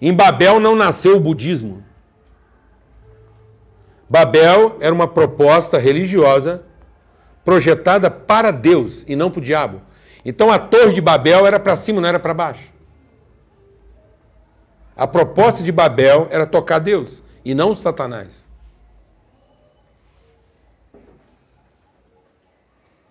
[0.00, 1.84] Em Babel não nasceu o budismo.
[4.08, 6.62] Babel era uma proposta religiosa
[7.44, 9.80] projetada para Deus e não para o diabo.
[10.24, 12.68] Então a torre de Babel era para cima, não era para baixo.
[14.96, 18.28] A proposta de Babel era tocar Deus e não Satanás.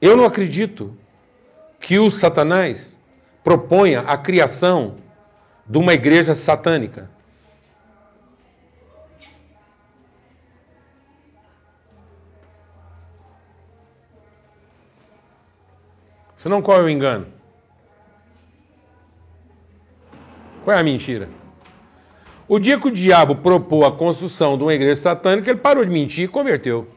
[0.02, 0.96] Eu não acredito
[1.80, 2.99] que o Satanás
[3.50, 4.98] proponha a criação
[5.66, 7.10] de uma igreja satânica.
[16.38, 17.26] Senão qual é o engano?
[20.64, 21.28] Qual é a mentira?
[22.48, 25.90] O dia que o diabo propôs a construção de uma igreja satânica, ele parou de
[25.90, 26.88] mentir e converteu.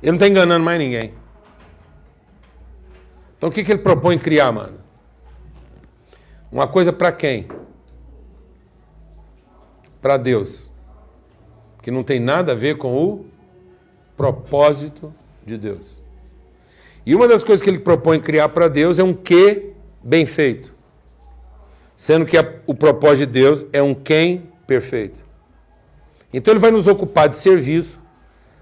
[0.00, 1.21] Ele não está enganando mais ninguém.
[3.42, 4.78] Então o que, que ele propõe criar, mano?
[6.52, 7.48] Uma coisa para quem?
[10.00, 10.70] Para Deus.
[11.82, 13.26] Que não tem nada a ver com o
[14.16, 15.12] propósito
[15.44, 15.84] de Deus.
[17.04, 20.72] E uma das coisas que ele propõe criar para Deus é um que bem feito.
[21.96, 25.20] Sendo que a, o propósito de Deus é um quem perfeito.
[26.32, 27.98] Então ele vai nos ocupar de serviço,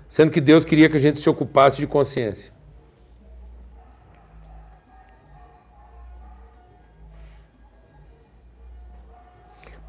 [0.09, 2.51] sendo que Deus queria que a gente se ocupasse de consciência.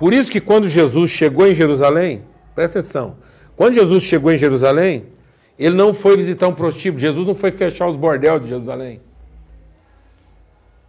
[0.02, 2.24] Por isso que quando Jesus chegou em Jerusalém,
[2.56, 3.18] presta atenção,
[3.56, 5.06] quando Jesus chegou em Jerusalém,
[5.60, 9.00] ele não foi visitar um prostíbulo, Jesus não foi fechar os bordéis de Jerusalém.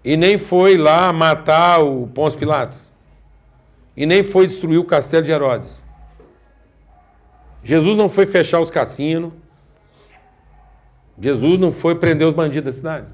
[0.03, 2.91] E nem foi lá matar o Pôncio Pilatos.
[3.95, 5.83] E nem foi destruir o castelo de Herodes.
[7.63, 9.31] Jesus não foi fechar os cassinos.
[11.21, 13.07] Jesus não foi prender os bandidos da cidade.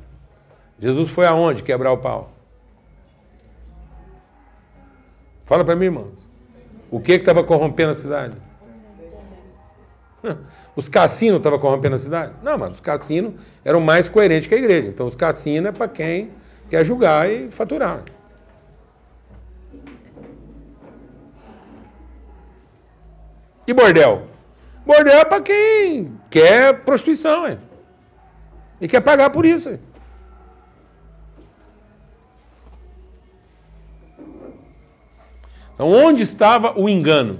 [0.79, 2.38] Jesus foi aonde quebrar o pau?
[5.49, 6.29] Fala para mim, irmãos.
[6.91, 8.37] O que estava corrompendo a cidade?
[10.77, 12.35] Os cassinos estavam corrompendo a cidade?
[12.43, 13.35] Não, mas os cassinos
[13.65, 14.89] eram mais coerentes que a igreja.
[14.89, 16.31] Então, os cassinos é para quem
[16.69, 18.03] quer julgar e faturar.
[23.67, 24.29] E bordel?
[24.85, 27.59] Bordel é para quem quer prostituição, é.
[28.81, 29.79] E quer pagar por isso.
[35.79, 37.39] Então, onde estava o engano?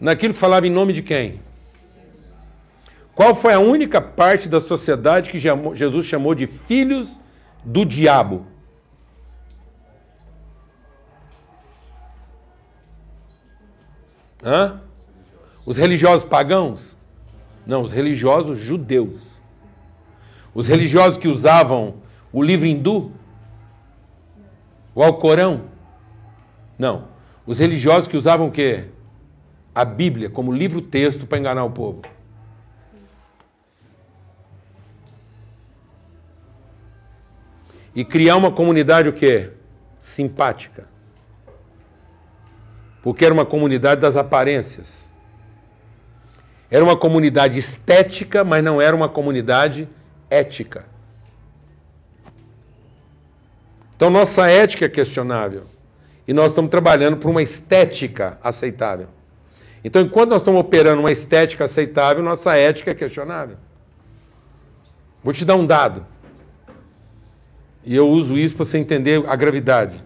[0.00, 1.42] Naquilo que falava em nome de quem?
[3.14, 7.20] Qual foi a única parte da sociedade que Jesus chamou de filhos
[7.62, 8.46] do diabo?
[14.42, 14.80] Hã?
[15.66, 16.96] Os religiosos pagãos?
[17.66, 19.20] Não, os religiosos judeus.
[20.54, 21.96] Os religiosos que usavam
[22.32, 23.12] o livro hindu?
[24.94, 25.71] O Alcorão?
[26.78, 27.08] Não.
[27.46, 28.84] Os religiosos que usavam o quê?
[29.74, 32.02] A Bíblia como livro-texto para enganar o povo.
[37.94, 39.50] E criar uma comunidade o quê?
[40.00, 40.88] Simpática.
[43.02, 45.02] Porque era uma comunidade das aparências.
[46.70, 49.86] Era uma comunidade estética, mas não era uma comunidade
[50.30, 50.86] ética.
[53.94, 55.66] Então nossa ética é questionável.
[56.32, 59.06] E nós estamos trabalhando por uma estética aceitável.
[59.84, 63.58] Então, enquanto nós estamos operando uma estética aceitável, nossa ética é questionável.
[65.22, 66.06] Vou te dar um dado.
[67.84, 70.02] E eu uso isso para você entender a gravidade.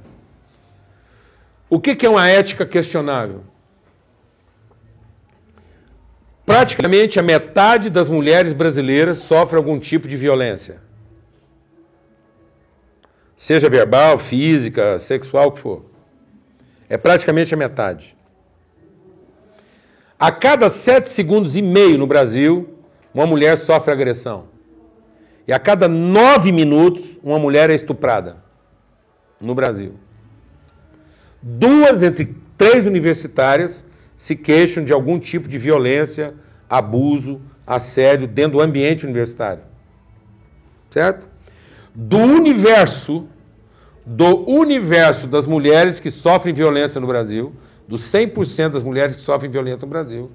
[1.71, 3.45] O que é uma ética questionável?
[6.45, 10.79] Praticamente a metade das mulheres brasileiras sofre algum tipo de violência.
[13.37, 15.96] Seja verbal, física, sexual, o que for.
[16.89, 18.17] É praticamente a metade.
[20.19, 22.75] A cada sete segundos e meio no Brasil,
[23.13, 24.45] uma mulher sofre agressão.
[25.47, 28.39] E a cada nove minutos, uma mulher é estuprada
[29.41, 29.95] no Brasil.
[31.43, 33.85] Duas entre três universitárias
[34.17, 36.35] se queixam de algum tipo de violência,
[36.69, 39.63] abuso, assédio dentro do ambiente universitário.
[40.91, 41.29] Certo?
[41.95, 43.29] Do universo,
[44.07, 47.53] do universo das mulheres que sofrem violência no Brasil,
[47.89, 50.31] dos 100% das mulheres que sofrem violência no Brasil,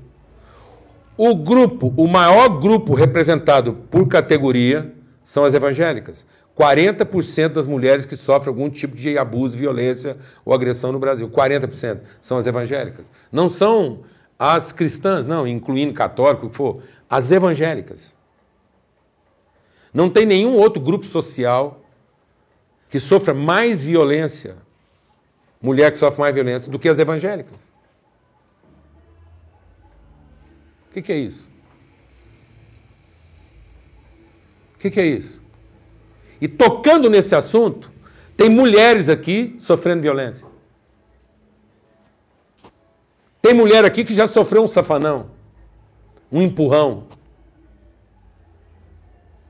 [1.16, 4.94] o grupo, o maior grupo representado por categoria
[5.24, 6.26] são as evangélicas.
[6.58, 11.30] 40% das mulheres que sofrem algum tipo de abuso, violência ou agressão no Brasil.
[11.30, 13.06] 40% são as evangélicas.
[13.32, 14.00] Não são
[14.38, 16.82] as cristãs, não, incluindo católico, o que for.
[17.10, 18.14] As evangélicas.
[19.94, 21.81] Não tem nenhum outro grupo social
[22.92, 24.58] que sofra mais violência,
[25.62, 27.58] mulher que sofre mais violência, do que as evangélicas.
[30.90, 31.50] O que, que é isso?
[34.76, 35.42] O que, que é isso?
[36.42, 37.90] E tocando nesse assunto,
[38.36, 40.46] tem mulheres aqui sofrendo violência.
[43.42, 45.32] Tem mulher aqui que já sofreu um safanão,
[46.30, 47.08] um empurrão,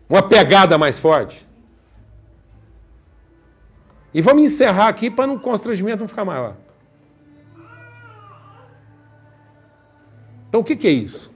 [0.08, 1.50] uma pegada mais forte.
[4.14, 6.56] E vamos encerrar aqui para o constrangimento não ficar maior.
[10.50, 11.32] Então o que, que é isso?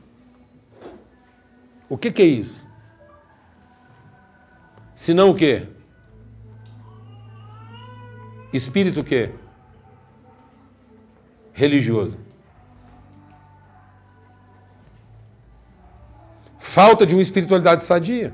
[1.88, 2.67] O que, que é isso?
[4.93, 5.67] Senão o quê?
[8.51, 9.32] Espírito o quê?
[11.53, 12.17] Religioso.
[16.59, 18.34] Falta de uma espiritualidade sadia.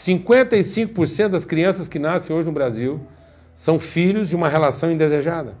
[0.00, 3.06] Cinquenta e cinco por cento das crianças que nascem hoje no Brasil
[3.54, 5.54] são filhos de uma relação indesejada.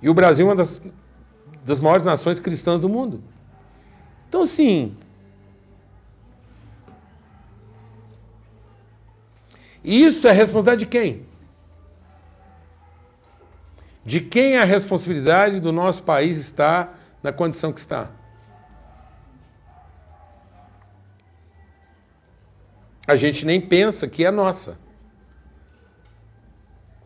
[0.00, 0.80] E o Brasil é uma das,
[1.62, 3.22] das maiores nações cristãs do mundo.
[4.26, 4.96] Então, assim.
[9.84, 11.26] Isso é responsabilidade de quem?
[14.02, 18.08] De quem a responsabilidade do nosso país está na condição que está?
[23.10, 24.78] A gente nem pensa que é nossa.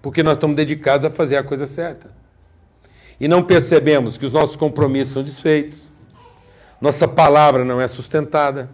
[0.03, 2.11] Porque nós estamos dedicados a fazer a coisa certa
[3.19, 5.79] e não percebemos que os nossos compromissos são desfeitos,
[6.79, 8.69] nossa palavra não é sustentada,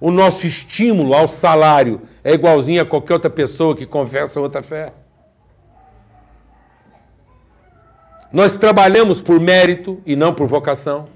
[0.00, 4.92] o nosso estímulo ao salário é igualzinho a qualquer outra pessoa que confessa outra fé.
[8.32, 11.08] Nós trabalhamos por mérito e não por vocação.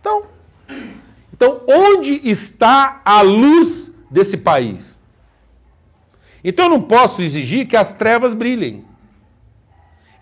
[0.00, 0.37] Então,
[1.38, 4.98] então onde está a luz desse país?
[6.42, 8.84] Então eu não posso exigir que as trevas brilhem.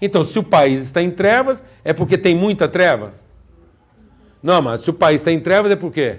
[0.00, 3.14] Então, se o país está em trevas, é porque tem muita treva?
[4.42, 6.18] Não, mas se o país está em trevas, é por quê?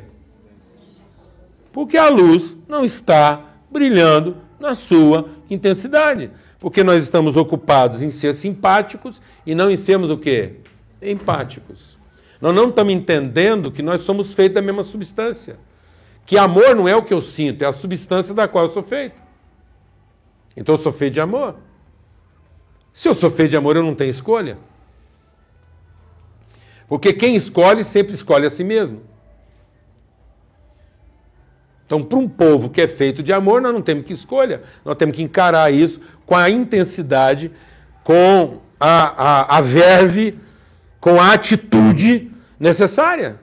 [1.71, 3.39] Porque a luz não está
[3.69, 6.31] brilhando na sua intensidade.
[6.59, 10.55] Porque nós estamos ocupados em ser simpáticos e não em sermos o quê?
[10.99, 11.96] Empáticos.
[12.39, 15.57] Nós não estamos entendendo que nós somos feitos da mesma substância.
[16.25, 18.83] Que amor não é o que eu sinto, é a substância da qual eu sou
[18.83, 19.21] feito.
[20.55, 21.55] Então eu sou feito de amor.
[22.93, 24.57] Se eu sou feito de amor, eu não tenho escolha.
[26.87, 29.01] Porque quem escolhe sempre escolhe a si mesmo.
[31.85, 34.97] Então, para um povo que é feito de amor, nós não temos que escolha, nós
[34.97, 37.49] temos que encarar isso com a intensidade,
[38.03, 40.37] com a, a, a verve,
[40.99, 43.39] com a atitude necessária.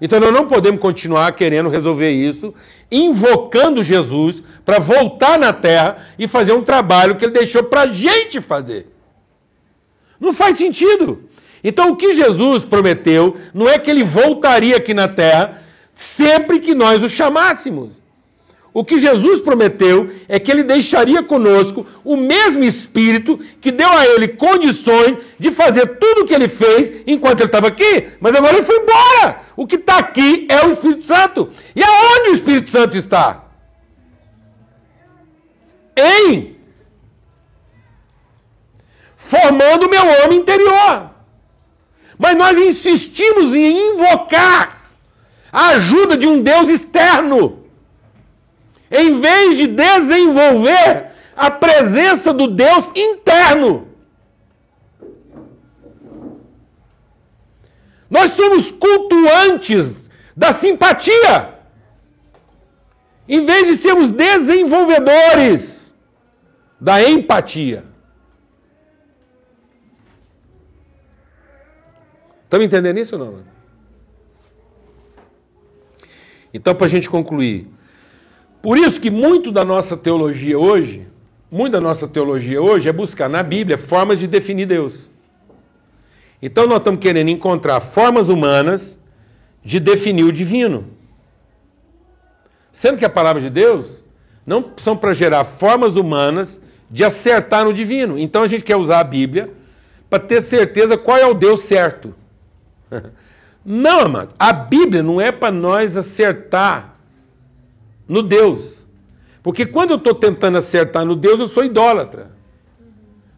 [0.00, 2.52] Então nós não podemos continuar querendo resolver isso,
[2.90, 7.86] invocando Jesus para voltar na terra e fazer um trabalho que ele deixou para a
[7.86, 8.88] gente fazer.
[10.18, 11.28] Não faz sentido.
[11.62, 15.62] Então o que Jesus prometeu não é que ele voltaria aqui na terra
[15.94, 18.01] sempre que nós o chamássemos.
[18.74, 24.06] O que Jesus prometeu é que ele deixaria conosco o mesmo Espírito que deu a
[24.06, 28.56] ele condições de fazer tudo o que ele fez enquanto ele estava aqui, mas agora
[28.56, 29.40] ele foi embora.
[29.56, 31.50] O que está aqui é o Espírito Santo.
[31.76, 33.44] E aonde o Espírito Santo está?
[35.94, 36.56] Em
[39.14, 41.10] formando o meu homem interior.
[42.18, 44.90] Mas nós insistimos em invocar
[45.52, 47.61] a ajuda de um Deus externo
[48.92, 53.88] em vez de desenvolver a presença do Deus interno.
[58.10, 61.58] Nós somos cultuantes da simpatia,
[63.26, 65.94] em vez de sermos desenvolvedores
[66.78, 67.84] da empatia.
[72.44, 73.52] Estão entendendo isso ou não?
[76.52, 77.71] Então, para a gente concluir,
[78.62, 81.06] por isso que muito da nossa teologia hoje,
[81.50, 85.10] muito da nossa teologia hoje é buscar na Bíblia formas de definir Deus.
[86.40, 88.98] Então nós estamos querendo encontrar formas humanas
[89.64, 90.86] de definir o divino.
[92.72, 94.02] Sendo que a palavra de Deus
[94.46, 98.18] não são para gerar formas humanas de acertar no divino.
[98.18, 99.50] Então a gente quer usar a Bíblia
[100.08, 102.14] para ter certeza qual é o Deus certo.
[103.64, 104.34] Não, amado.
[104.38, 106.91] A Bíblia não é para nós acertar
[108.12, 108.86] no Deus.
[109.42, 112.30] Porque quando eu estou tentando acertar no Deus, eu sou idólatra.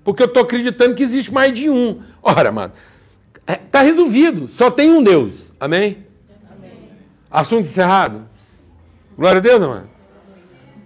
[0.03, 2.03] Porque eu estou acreditando que existe mais de um.
[2.23, 2.75] Ora, mano,
[3.47, 4.49] está é, resolvido.
[4.49, 5.53] Só tem um Deus.
[5.59, 6.05] Amém?
[6.51, 6.73] Amém?
[7.31, 8.29] Assunto encerrado.
[9.17, 9.89] Glória a Deus, mano.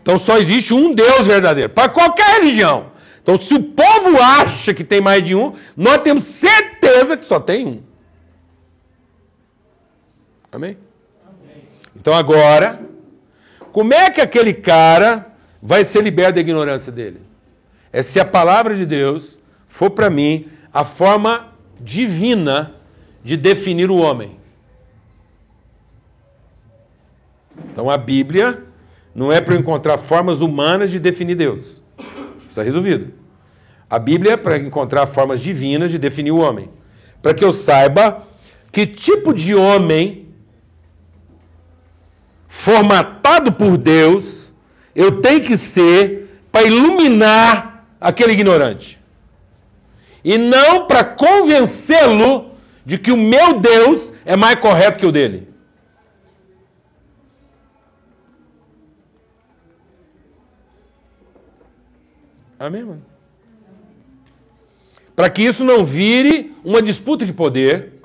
[0.02, 1.70] Então só existe um Deus verdadeiro.
[1.70, 2.92] Para qualquer religião.
[3.22, 7.38] Então, se o povo acha que tem mais de um, nós temos certeza que só
[7.38, 7.82] tem um.
[10.50, 10.78] Amém?
[11.26, 11.62] Amém.
[11.94, 12.88] Então agora
[13.72, 15.26] como é que aquele cara
[15.62, 17.20] vai ser liberto da ignorância dele?
[17.92, 19.38] É se a palavra de Deus
[19.68, 22.74] for para mim a forma divina
[23.24, 24.36] de definir o homem.
[27.72, 28.62] Então a Bíblia
[29.14, 31.82] não é para encontrar formas humanas de definir Deus.
[32.48, 33.12] Está resolvido.
[33.90, 36.68] A Bíblia é para encontrar formas divinas de definir o homem.
[37.22, 38.26] Para que eu saiba
[38.70, 40.27] que tipo de homem
[42.48, 44.52] formatado por Deus,
[44.94, 48.98] eu tenho que ser para iluminar aquele ignorante.
[50.24, 52.52] E não para convencê-lo
[52.84, 55.46] de que o meu Deus é mais correto que o dele.
[62.58, 63.02] Amém, mano?
[65.14, 68.00] Para que isso não vire uma disputa de poder,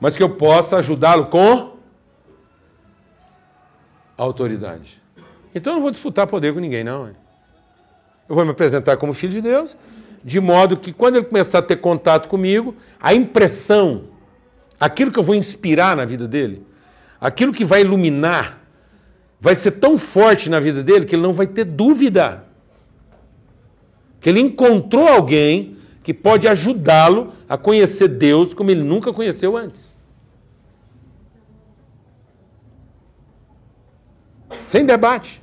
[0.00, 1.77] mas que eu possa ajudá-lo com
[4.18, 5.00] autoridade.
[5.54, 7.06] Então eu não vou disputar poder com ninguém, não.
[8.28, 9.76] Eu vou me apresentar como filho de Deus,
[10.22, 14.04] de modo que quando ele começar a ter contato comigo, a impressão,
[14.78, 16.62] aquilo que eu vou inspirar na vida dele,
[17.20, 18.58] aquilo que vai iluminar,
[19.40, 22.44] vai ser tão forte na vida dele que ele não vai ter dúvida.
[24.20, 29.94] Que ele encontrou alguém que pode ajudá-lo a conhecer Deus como ele nunca conheceu antes.
[34.68, 35.42] Sem debate.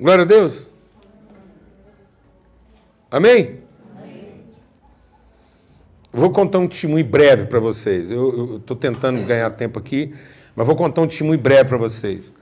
[0.00, 0.66] Glória a Deus.
[3.10, 3.58] Amém?
[3.94, 4.40] Amém.
[6.10, 8.10] Vou contar um testemunho breve para vocês.
[8.10, 10.14] Eu estou tentando ganhar tempo aqui,
[10.56, 12.34] mas vou contar um testemunho breve para vocês.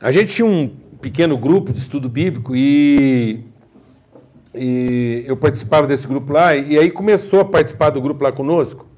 [0.00, 3.44] A gente tinha um pequeno grupo de estudo bíblico e,
[4.54, 8.93] e eu participava desse grupo lá, e aí começou a participar do grupo lá conosco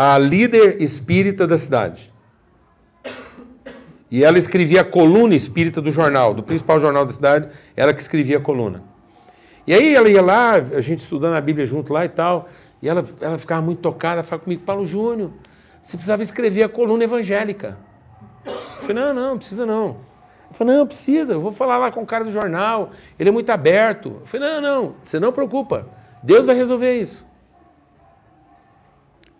[0.00, 2.12] a líder espírita da cidade.
[4.08, 8.00] E ela escrevia a coluna espírita do jornal, do principal jornal da cidade, ela que
[8.00, 8.84] escrevia a coluna.
[9.66, 12.48] E aí ela ia lá, a gente estudando a Bíblia junto lá e tal,
[12.80, 15.32] e ela, ela ficava muito tocada, falava comigo, Paulo Júnior,
[15.82, 17.76] você precisava escrever a coluna evangélica.
[18.46, 19.96] Eu falei, não, não, precisa não.
[20.48, 23.32] Eu falei, não, precisa, eu vou falar lá com o cara do jornal, ele é
[23.32, 24.18] muito aberto.
[24.20, 25.88] Eu falei, não, não, você não preocupa,
[26.22, 27.27] Deus vai resolver isso.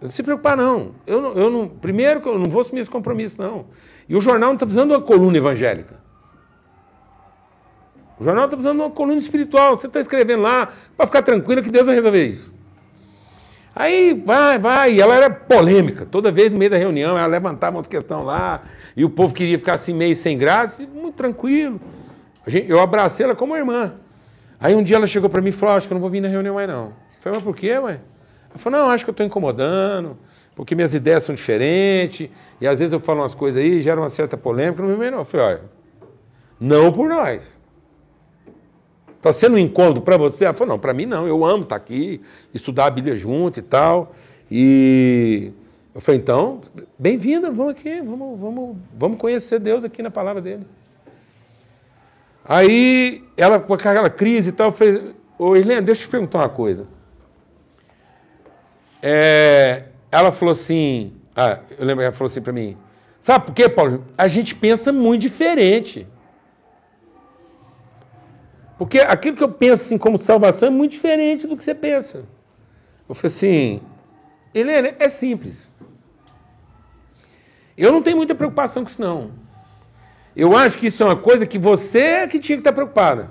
[0.01, 0.93] Não se preocupar, não.
[1.07, 1.69] Eu, não, eu não.
[1.69, 3.67] Primeiro eu não vou assumir esse compromisso, não.
[4.09, 5.97] E o jornal não está precisando de uma coluna evangélica.
[8.19, 9.77] O jornal está precisando de uma coluna espiritual.
[9.77, 12.55] Você está escrevendo lá para ficar tranquilo que Deus vai resolver isso.
[13.75, 16.05] Aí vai, vai, e ela era polêmica.
[16.05, 18.63] Toda vez no meio da reunião ela levantava umas questões lá,
[18.97, 21.81] e o povo queria ficar assim meio sem graça, muito tranquilo.
[22.67, 23.95] Eu abracei ela como irmã.
[24.59, 26.21] Aí um dia ela chegou para mim e falou: Acho que eu não vou vir
[26.21, 26.87] na reunião mais não.
[26.87, 28.01] Eu falei: Mas por quê, ué?
[28.59, 30.19] Ela falou: Não, acho que eu estou incomodando,
[30.55, 32.29] porque minhas ideias são diferentes,
[32.61, 34.83] e às vezes eu falo umas coisas aí, gera uma certa polêmica.
[34.83, 35.21] Não vem não.
[35.21, 35.63] Eu falei: Olha,
[36.61, 37.43] não por nós.
[39.17, 40.45] Está sendo um incômodo para você?
[40.45, 42.21] Ela falou: Não, para mim não, eu amo estar tá aqui,
[42.53, 44.15] estudar a Bíblia junto e tal.
[44.51, 45.53] E
[45.95, 46.61] eu falei: Então,
[46.99, 50.67] bem-vinda, vamos aqui, vamos, vamos, vamos conhecer Deus aqui na palavra dele.
[52.45, 55.01] Aí, ela com aquela crise e tal, fez:
[55.39, 56.98] Ô Helena, deixa eu te perguntar uma coisa.
[59.03, 62.77] É, ela falou assim: ah, eu lembro que ela falou assim para mim:
[63.21, 64.05] Sabe por quê, Paulo?
[64.17, 66.07] A gente pensa muito diferente.
[68.79, 72.25] Porque aquilo que eu penso assim, como salvação é muito diferente do que você pensa.
[73.09, 73.83] Eu falei assim,
[74.55, 75.77] Helena, é simples.
[77.77, 79.33] Eu não tenho muita preocupação com isso, não.
[80.37, 83.31] Eu acho que isso é uma coisa que você é que tinha que estar preocupada.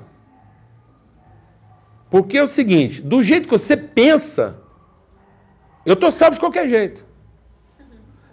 [2.09, 4.57] Porque é o seguinte, do jeito que você pensa,
[5.87, 7.05] eu estou salvo de qualquer jeito.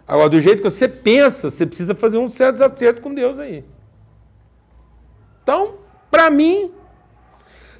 [0.09, 3.65] Agora, do jeito que você pensa, você precisa fazer um certo desacerto com Deus aí.
[5.41, 5.77] Então,
[6.11, 6.73] para mim,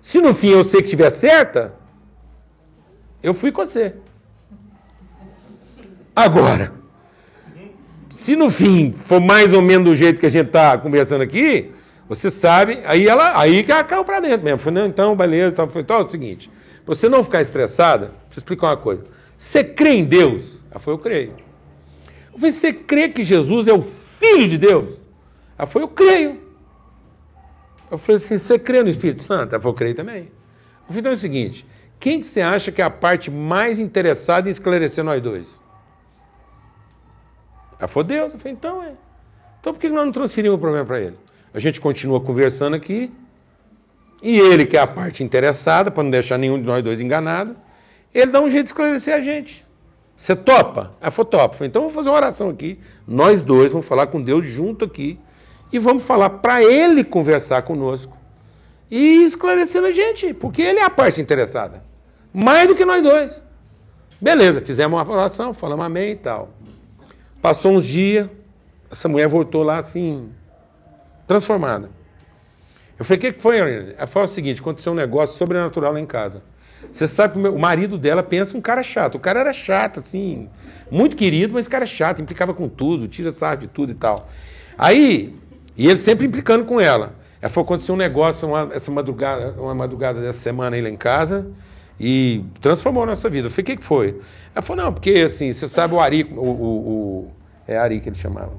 [0.01, 1.75] se no fim eu sei que estiver certa,
[3.21, 3.97] eu fui com você.
[6.15, 6.73] Agora,
[8.11, 11.73] se no fim for mais ou menos do jeito que a gente está conversando aqui,
[12.09, 14.59] você sabe, aí ela, aí que ela caiu para dentro mesmo.
[14.59, 16.49] Falei, não, então, beleza, então, foi então, é o seguinte,
[16.87, 19.14] você não ficar estressada, deixa eu explicar uma coisa.
[19.45, 20.61] Você crê em Deus?
[20.71, 21.35] Ela falou, eu creio.
[22.33, 23.83] Eu falei, você crê que Jesus é o
[24.19, 24.99] Filho de Deus?
[25.59, 26.45] Ela falou, eu creio.
[27.91, 29.55] Eu falei assim: você crê no Espírito Santo?
[29.55, 30.23] Ela falou: creio também.
[30.23, 31.67] Eu falei: então é o seguinte:
[32.01, 35.61] quem que você acha que é a parte mais interessada em esclarecer nós dois?
[37.79, 38.33] Ela falou: Deus.
[38.33, 38.93] Eu falei: então é.
[39.61, 41.17] Então por que nós não transferimos o problema para ele?
[41.53, 43.13] A gente continua conversando aqui.
[44.23, 47.55] E ele, que é a parte interessada, para não deixar nenhum de nós dois enganado,
[48.15, 49.65] ele dá um jeito de esclarecer a gente.
[50.17, 50.93] Você topa?
[51.01, 51.67] Ela falou: topa.
[51.67, 52.79] Então vamos fazer uma oração aqui.
[53.07, 55.19] Nós dois vamos falar com Deus junto aqui
[55.73, 58.17] e vamos falar para ele conversar conosco
[58.91, 61.83] e esclarecendo a gente, porque ele é a parte interessada,
[62.33, 63.43] mais do que nós dois.
[64.21, 66.51] Beleza, fizemos uma oração, falamos amém e tal.
[67.43, 68.29] Passou uns dias,
[68.91, 70.31] essa mulher voltou lá assim,
[71.27, 71.91] transformada.
[72.97, 73.59] Eu falei, o que foi,
[73.99, 76.43] Ela falou o seguinte, aconteceu um negócio sobrenatural lá em casa.
[76.91, 79.17] Você sabe que o marido dela pensa um cara chato.
[79.17, 80.49] O cara era chato, assim,
[80.91, 84.29] muito querido, mas cara chato, implicava com tudo, tira sarro de tudo e tal.
[84.79, 85.35] Aí,
[85.77, 87.15] e ele sempre implicando com ela.
[87.41, 90.97] Ela falou: aconteceu um negócio uma, essa madrugada, uma madrugada dessa semana aí lá em
[90.97, 91.47] casa
[92.01, 93.49] e transformou a nossa vida.
[93.49, 94.21] Eu falei: o que, que foi?
[94.55, 97.33] Ela falou: não, porque assim, você sabe o Ari, o, o, o,
[97.67, 98.53] é Ari que ele chamava.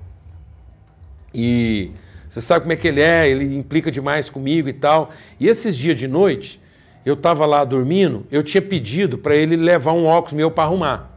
[1.34, 1.92] E
[2.30, 5.10] você sabe como é que ele é, ele implica demais comigo e tal.
[5.40, 6.62] E esses dias de noite,
[7.06, 11.12] eu estava lá dormindo, eu tinha pedido para ele levar um óculos meu para arrumar.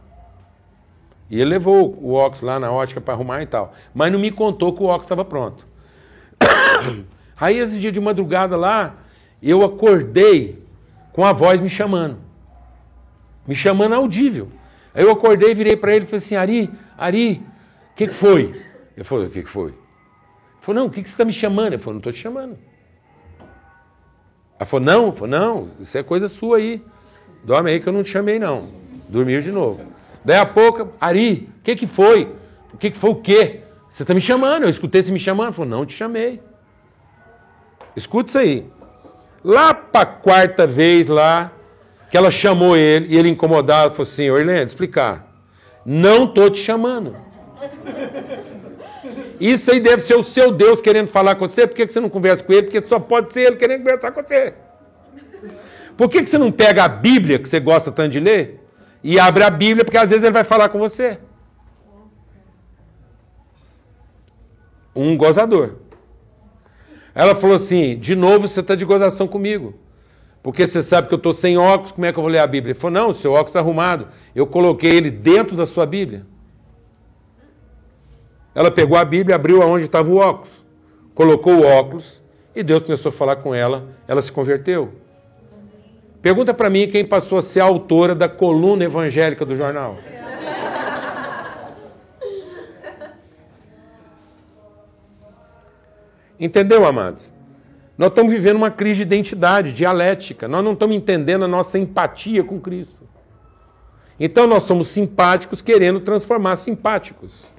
[1.29, 3.73] E ele levou o óculos lá na ótica para arrumar e tal.
[3.93, 5.65] Mas não me contou que o óculos estava pronto.
[7.39, 8.97] Aí esse dia de madrugada lá,
[9.41, 10.61] eu acordei
[11.11, 12.17] com a voz me chamando.
[13.47, 14.49] Me chamando audível.
[14.93, 17.43] Aí eu acordei, virei para ele e falei assim: Ari, Ari,
[17.91, 18.53] o que, que foi?
[18.95, 19.69] Ele falou: O que, que foi?
[19.69, 19.77] Ele
[20.61, 21.73] falou: Não, o que, que você está me chamando?
[21.73, 22.57] Ele falou: Não estou te chamando.
[24.59, 26.83] Ela falou: Não, falou, não, isso é coisa sua aí.
[27.43, 28.67] Dorme aí que eu não te chamei, não.
[29.07, 29.81] Dormiu de novo.
[30.23, 32.35] Daí a pouco, Ari, o que, que foi?
[32.73, 33.61] O que, que foi o quê?
[33.87, 35.53] Você está me chamando, eu escutei você me chamando.
[35.53, 36.41] Falou: Não, te chamei.
[37.95, 38.65] Escuta isso aí.
[39.43, 41.51] Lá para a quarta vez lá,
[42.11, 45.27] que ela chamou ele, e ele incomodado, falou assim, Orlando, explicar.
[45.85, 47.15] Não tô te chamando.
[49.39, 51.65] Isso aí deve ser o seu Deus querendo falar com você.
[51.65, 52.63] Por que você não conversa com ele?
[52.63, 54.53] Porque só pode ser ele querendo conversar com você.
[55.95, 58.59] Por que você não pega a Bíblia, que você gosta tanto de ler,
[59.03, 61.17] e abre a Bíblia, porque às vezes ele vai falar com você?
[64.95, 65.75] Um gozador.
[67.13, 69.73] Ela falou assim: de novo você está de gozação comigo.
[70.41, 72.47] Porque você sabe que eu estou sem óculos, como é que eu vou ler a
[72.47, 72.71] Bíblia?
[72.71, 74.07] Ele falou: não, seu óculos está arrumado.
[74.33, 76.25] Eu coloquei ele dentro da sua Bíblia.
[78.59, 80.51] Ela pegou a Bíblia, abriu aonde estava o óculos,
[81.15, 82.21] colocou o óculos
[82.53, 84.95] e Deus começou a falar com ela, ela se converteu.
[86.21, 89.95] Pergunta para mim quem passou a ser a autora da coluna evangélica do jornal.
[96.37, 97.31] Entendeu, amados?
[97.97, 100.49] Nós estamos vivendo uma crise de identidade, dialética.
[100.49, 103.07] Nós não estamos entendendo a nossa empatia com Cristo.
[104.19, 107.57] Então nós somos simpáticos querendo transformar simpáticos.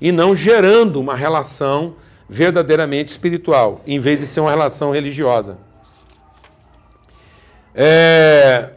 [0.00, 1.96] E não gerando uma relação
[2.28, 5.58] verdadeiramente espiritual, em vez de ser uma relação religiosa.
[7.74, 8.74] É...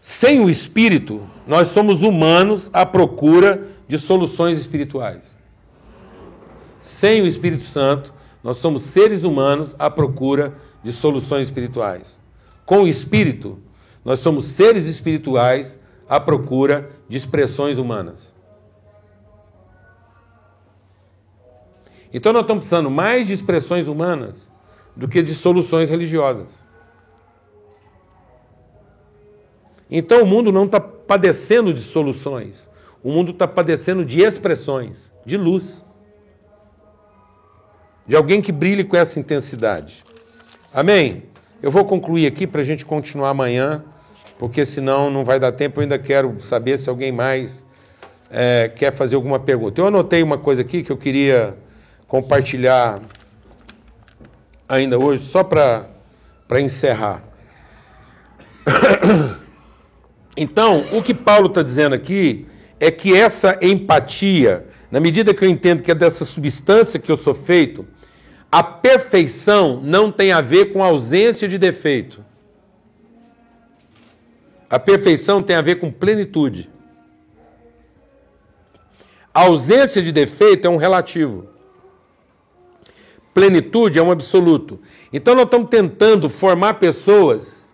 [0.00, 5.22] Sem o Espírito, nós somos humanos à procura de soluções espirituais.
[6.80, 12.20] Sem o Espírito Santo, nós somos seres humanos à procura de soluções espirituais.
[12.66, 13.58] Com o Espírito,
[14.04, 18.33] nós somos seres espirituais à procura de expressões humanas.
[22.14, 24.48] Então nós estamos precisando mais de expressões humanas
[24.94, 26.64] do que de soluções religiosas.
[29.90, 32.70] Então o mundo não está padecendo de soluções,
[33.02, 35.84] o mundo está padecendo de expressões, de luz.
[38.06, 40.04] De alguém que brilhe com essa intensidade.
[40.72, 41.24] Amém?
[41.60, 43.84] Eu vou concluir aqui para a gente continuar amanhã,
[44.38, 45.80] porque senão não vai dar tempo.
[45.80, 47.64] Eu ainda quero saber se alguém mais
[48.30, 49.80] é, quer fazer alguma pergunta.
[49.80, 51.56] Eu anotei uma coisa aqui que eu queria
[52.06, 53.00] compartilhar
[54.68, 55.88] ainda hoje, só para
[56.60, 57.22] encerrar.
[60.36, 62.44] Então, o que Paulo está dizendo aqui
[62.80, 67.16] é que essa empatia, na medida que eu entendo que é dessa substância que eu
[67.16, 67.86] sou feito,
[68.50, 72.24] a perfeição não tem a ver com ausência de defeito.
[74.68, 76.68] A perfeição tem a ver com plenitude.
[79.32, 81.53] A ausência de defeito é um relativo.
[83.34, 84.80] Plenitude é um absoluto.
[85.12, 87.68] Então nós estamos tentando formar pessoas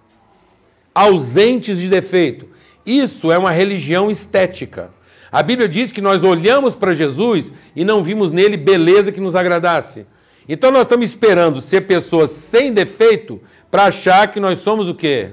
[0.95, 2.49] ausentes de defeito.
[2.85, 4.91] Isso é uma religião estética.
[5.31, 9.37] A Bíblia diz que nós olhamos para Jesus e não vimos nele beleza que nos
[9.37, 10.07] agradasse.
[10.49, 13.39] Então nós estamos esperando ser pessoas sem defeito
[13.71, 15.33] para achar que nós somos o quê?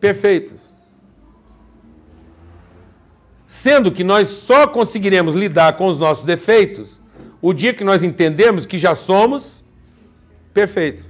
[0.00, 0.74] Perfeitos.
[3.46, 6.99] Sendo que nós só conseguiremos lidar com os nossos defeitos
[7.42, 9.64] o dia que nós entendemos que já somos
[10.52, 11.06] perfeitos.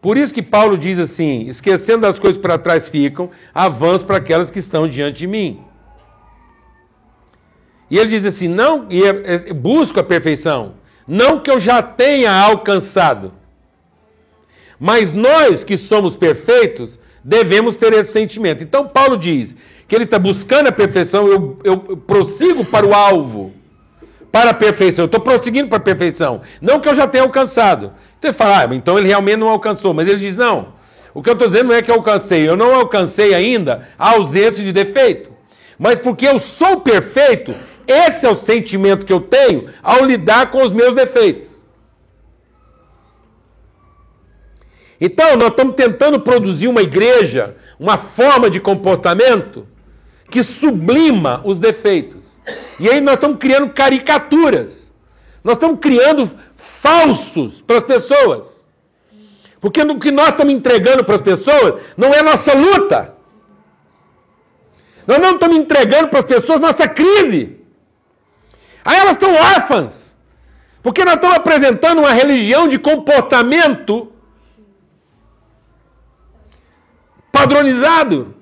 [0.00, 4.50] Por isso que Paulo diz assim: esquecendo das coisas para trás ficam, avanço para aquelas
[4.50, 5.60] que estão diante de mim.
[7.90, 10.74] E ele diz assim: não, é, é, busco a perfeição,
[11.06, 13.32] não que eu já tenha alcançado,
[14.78, 18.62] mas nós que somos perfeitos devemos ter esse sentimento.
[18.62, 19.56] Então Paulo diz
[19.88, 23.52] que ele está buscando a perfeição, eu, eu, prossigo para o alvo,
[24.32, 27.92] para a perfeição, eu estou prosseguindo para a perfeição, não que eu já tenha alcançado.
[28.18, 30.74] Então ele fala, ah, então ele realmente não alcançou, mas ele diz: não,
[31.14, 34.10] o que eu estou dizendo não é que eu alcancei, eu não alcancei ainda a
[34.10, 35.30] ausência de defeito,
[35.78, 37.54] mas porque eu sou perfeito,
[37.86, 41.54] esse é o sentimento que eu tenho ao lidar com os meus defeitos.
[44.98, 49.68] Então, nós estamos tentando produzir uma igreja, uma forma de comportamento
[50.30, 52.24] que sublima os defeitos.
[52.78, 54.92] E aí nós estamos criando caricaturas.
[55.42, 58.64] Nós estamos criando falsos para as pessoas.
[59.60, 63.14] Porque o que nós estamos entregando para as pessoas não é nossa luta.
[65.06, 67.60] Nós não estamos entregando para as pessoas nossa crise.
[68.84, 70.16] Aí elas estão órfãs.
[70.82, 74.12] Porque nós estamos apresentando uma religião de comportamento
[77.32, 78.35] padronizado.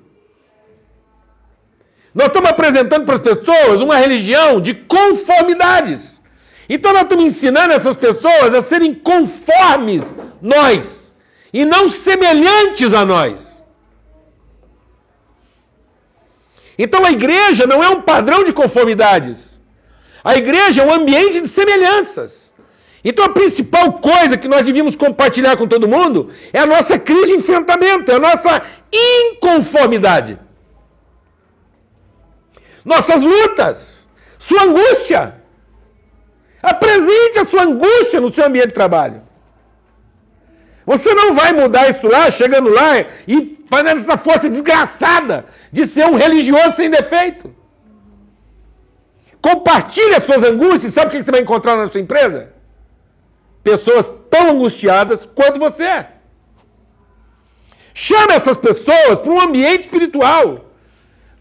[2.15, 6.21] Nós estamos apresentando para as pessoas uma religião de conformidades.
[6.69, 11.13] Então nós estamos ensinando essas pessoas a serem conformes nós
[11.51, 13.65] e não semelhantes a nós.
[16.79, 19.59] Então a igreja não é um padrão de conformidades.
[20.23, 22.53] A igreja é um ambiente de semelhanças.
[23.03, 27.27] Então a principal coisa que nós devíamos compartilhar com todo mundo é a nossa crise
[27.27, 30.44] de enfrentamento, é a nossa inconformidade.
[32.85, 34.07] Nossas lutas,
[34.37, 35.41] sua angústia.
[36.61, 39.21] Apresente a sua angústia no seu ambiente de trabalho.
[40.85, 46.05] Você não vai mudar isso lá, chegando lá e fazendo essa força desgraçada de ser
[46.05, 47.53] um religioso sem defeito.
[49.41, 50.93] Compartilhe as suas angústias.
[50.93, 52.53] Sabe o que você vai encontrar na sua empresa?
[53.63, 56.11] Pessoas tão angustiadas quanto você é.
[57.93, 60.64] Chame essas pessoas para um ambiente espiritual.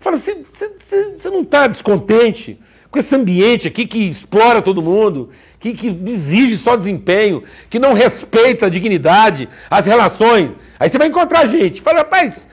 [0.05, 5.89] Fala você não está descontente com esse ambiente aqui que explora todo mundo, que, que
[5.89, 10.51] exige só desempenho, que não respeita a dignidade, as relações.
[10.79, 11.81] Aí você vai encontrar gente.
[11.81, 12.47] Fala, rapaz,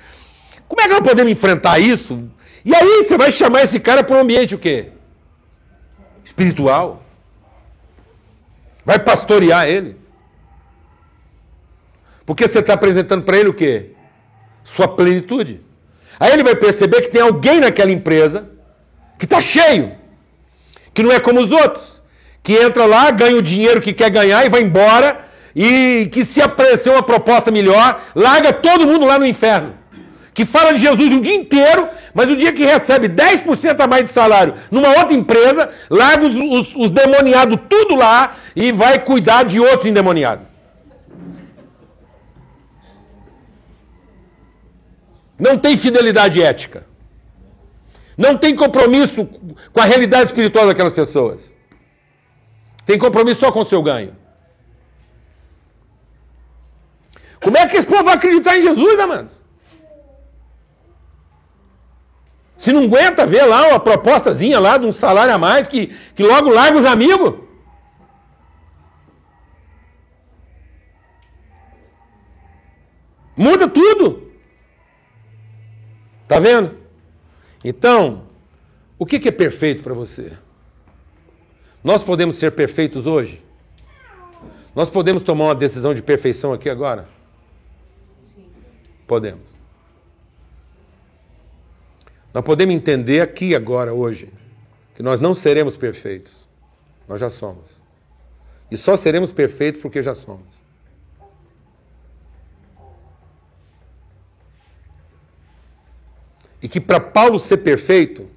[0.65, 2.23] como é que nós podemos enfrentar isso?
[2.63, 4.87] E aí você vai chamar esse cara para um ambiente o quê?
[6.23, 7.03] espiritual.
[8.85, 9.97] Vai pastorear ele.
[12.25, 13.91] Porque você está apresentando para ele o quê?
[14.63, 15.59] Sua plenitude.
[16.21, 18.47] Aí ele vai perceber que tem alguém naquela empresa
[19.17, 19.91] que está cheio,
[20.93, 22.03] que não é como os outros,
[22.43, 25.19] que entra lá, ganha o dinheiro que quer ganhar e vai embora,
[25.55, 29.73] e que se aparecer uma proposta melhor, larga todo mundo lá no inferno.
[30.31, 34.03] Que fala de Jesus o dia inteiro, mas o dia que recebe 10% a mais
[34.03, 39.41] de salário numa outra empresa, larga os, os, os demoniados tudo lá e vai cuidar
[39.43, 40.50] de outros endemoniados.
[45.41, 46.85] Não tem fidelidade ética.
[48.15, 49.25] Não tem compromisso
[49.73, 51.51] com a realidade espiritual daquelas pessoas.
[52.85, 54.15] Tem compromisso só com o seu ganho.
[57.41, 59.31] Como é que esse povo vai acreditar em Jesus, amados?
[62.59, 66.21] Se não aguenta ver lá uma propostazinha lá de um salário a mais que, que
[66.21, 67.33] logo larga os amigos.
[73.35, 74.30] Muda tudo.
[76.31, 76.77] Tá vendo?
[77.61, 78.23] Então,
[78.97, 80.31] o que, é perfeito para você?
[81.83, 83.43] Nós podemos ser perfeitos hoje?
[84.73, 87.05] Nós podemos tomar uma decisão de perfeição aqui agora?
[89.05, 89.43] Podemos.
[92.33, 94.31] Nós podemos entender aqui agora, hoje,
[94.95, 96.47] que nós não seremos perfeitos.
[97.09, 97.83] Nós já somos.
[98.71, 100.50] E só seremos perfeitos porque já somos.
[106.61, 108.27] E que para Paulo ser perfeito,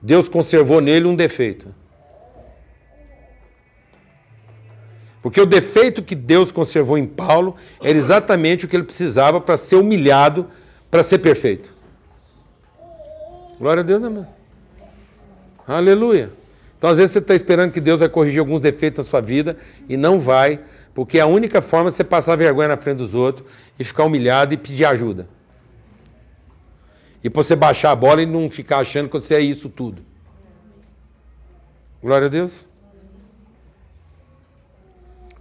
[0.00, 1.74] Deus conservou nele um defeito.
[5.20, 9.56] Porque o defeito que Deus conservou em Paulo era exatamente o que ele precisava para
[9.56, 10.46] ser humilhado,
[10.88, 11.72] para ser perfeito.
[13.58, 14.24] Glória a Deus, amém.
[15.66, 16.30] Aleluia.
[16.78, 19.56] Então, às vezes, você está esperando que Deus vai corrigir alguns defeitos na sua vida
[19.88, 20.60] e não vai,
[20.94, 24.04] porque é a única forma de você passar vergonha na frente dos outros e ficar
[24.04, 25.26] humilhado e pedir ajuda.
[27.22, 30.02] E para você baixar a bola e não ficar achando que você é isso tudo.
[32.02, 32.68] Glória a Deus.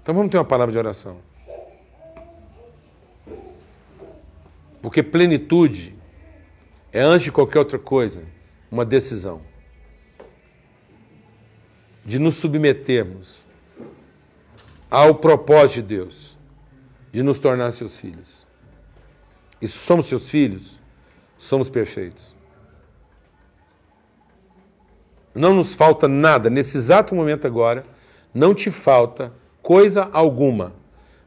[0.02, 1.18] Então vamos ter uma palavra de oração.
[4.82, 5.96] Porque plenitude
[6.94, 8.24] é, antes de qualquer outra coisa,
[8.72, 9.42] uma decisão
[12.06, 13.44] de nos submetermos
[14.90, 16.38] ao propósito de Deus,
[17.12, 18.46] de nos tornar seus filhos.
[19.62, 20.80] E se somos seus filhos,
[21.38, 22.36] somos perfeitos.
[25.34, 27.86] Não nos falta nada, nesse exato momento agora,
[28.34, 30.74] não te falta coisa alguma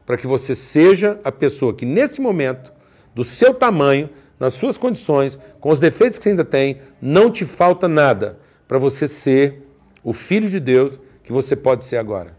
[0.05, 2.73] para que você seja a pessoa que, nesse momento,
[3.13, 7.45] do seu tamanho, nas suas condições, com os defeitos que você ainda tem, não te
[7.45, 9.67] falta nada para você ser
[10.03, 12.35] o filho de Deus que você pode ser agora.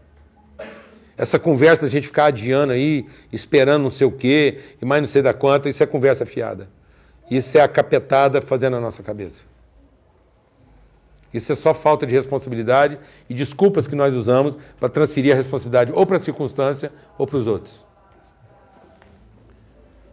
[1.17, 5.07] Essa conversa da gente ficar adiando aí, esperando não sei o quê, e mais não
[5.07, 6.67] sei da quanta, isso é conversa fiada.
[7.29, 9.43] Isso é a capetada fazendo a nossa cabeça.
[11.33, 12.97] Isso é só falta de responsabilidade
[13.29, 17.37] e desculpas que nós usamos para transferir a responsabilidade ou para a circunstância ou para
[17.37, 17.85] os outros.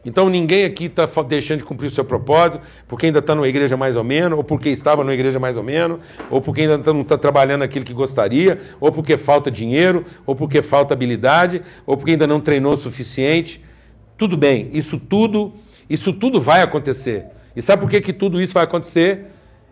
[0.05, 3.77] Então ninguém aqui está deixando de cumprir o seu propósito porque ainda está numa igreja
[3.77, 5.99] mais ou menos, ou porque estava numa igreja mais ou menos,
[6.31, 10.63] ou porque ainda não está trabalhando aquilo que gostaria, ou porque falta dinheiro, ou porque
[10.63, 13.63] falta habilidade, ou porque ainda não treinou o suficiente.
[14.17, 15.53] Tudo bem, isso tudo
[15.89, 17.27] isso tudo vai acontecer.
[17.57, 19.27] E sabe por que, que tudo isso vai acontecer?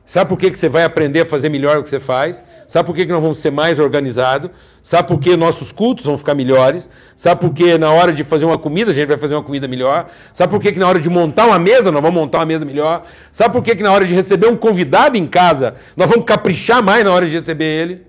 [0.07, 2.41] Sabe por que, que você vai aprender a fazer melhor o que você faz?
[2.69, 4.51] Sabe por que, que nós vamos ser mais organizados?
[4.83, 6.89] Sabe por que nossos cultos vão ficar melhores?
[7.17, 9.67] Sabe por que na hora de fazer uma comida a gente vai fazer uma comida
[9.67, 10.09] melhor?
[10.33, 12.65] Sabe por que, que na hora de montar uma mesa nós vamos montar uma mesa
[12.65, 13.05] melhor?
[13.33, 16.85] Sabe por que, que na hora de receber um convidado em casa nós vamos caprichar
[16.85, 18.07] mais na hora de receber ele?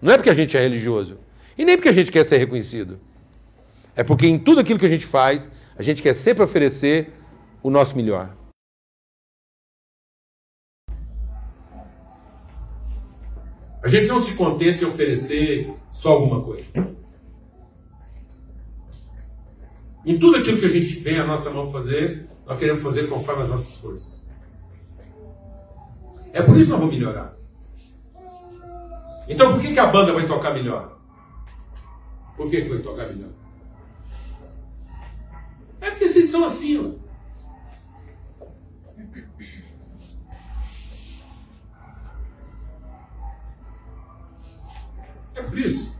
[0.00, 1.18] Não é porque a gente é religioso.
[1.58, 2.98] E nem porque a gente quer ser reconhecido.
[3.94, 5.46] É porque em tudo aquilo que a gente faz,
[5.78, 7.12] a gente quer sempre oferecer
[7.62, 8.36] o nosso melhor.
[13.82, 16.64] A gente não se contenta em oferecer só alguma coisa.
[20.04, 23.42] Em tudo aquilo que a gente tem a nossa mão fazer, nós queremos fazer conforme
[23.42, 24.26] as nossas forças.
[26.32, 27.36] É por isso que nós vamos melhorar.
[29.28, 30.98] Então por que, que a banda vai tocar melhor?
[32.36, 33.30] Por que, que vai tocar melhor?
[35.80, 37.07] É porque vocês são assim, ó.
[45.38, 45.96] É por isso.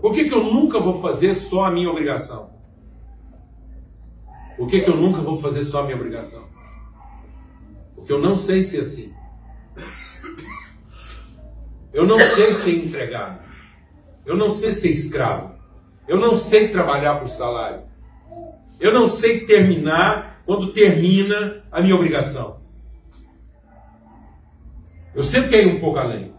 [0.00, 2.50] Por que, que eu nunca vou fazer só a minha obrigação?
[4.56, 6.48] Por que, que eu nunca vou fazer só a minha obrigação?
[7.94, 9.12] Porque eu não sei ser assim.
[11.92, 13.40] Eu não sei ser empregado.
[14.24, 15.54] Eu não sei ser escravo.
[16.06, 17.82] Eu não sei trabalhar por salário.
[18.78, 22.57] Eu não sei terminar quando termina a minha obrigação.
[25.18, 26.32] Eu sempre quero ir um pouco além.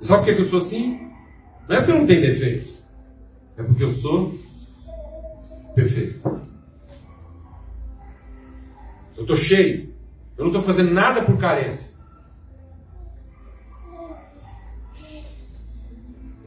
[0.00, 1.12] E sabe por que eu sou assim?
[1.68, 2.72] Não é porque eu não tenho defeito.
[3.58, 4.38] É porque eu sou
[5.74, 6.22] perfeito.
[9.14, 9.94] Eu estou cheio.
[10.38, 11.94] Eu não estou fazendo nada por carência.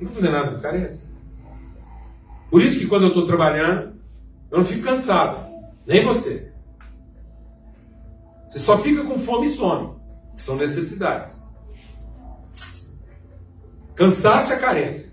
[0.02, 1.12] Não estou fazendo nada por carência.
[2.50, 3.94] Por isso que quando eu estou trabalhando,
[4.50, 5.48] eu não fico cansado.
[5.86, 6.52] Nem você.
[8.48, 9.93] Você só fica com fome e que
[10.36, 11.34] são necessidades.
[13.96, 15.12] Cansaço é carência.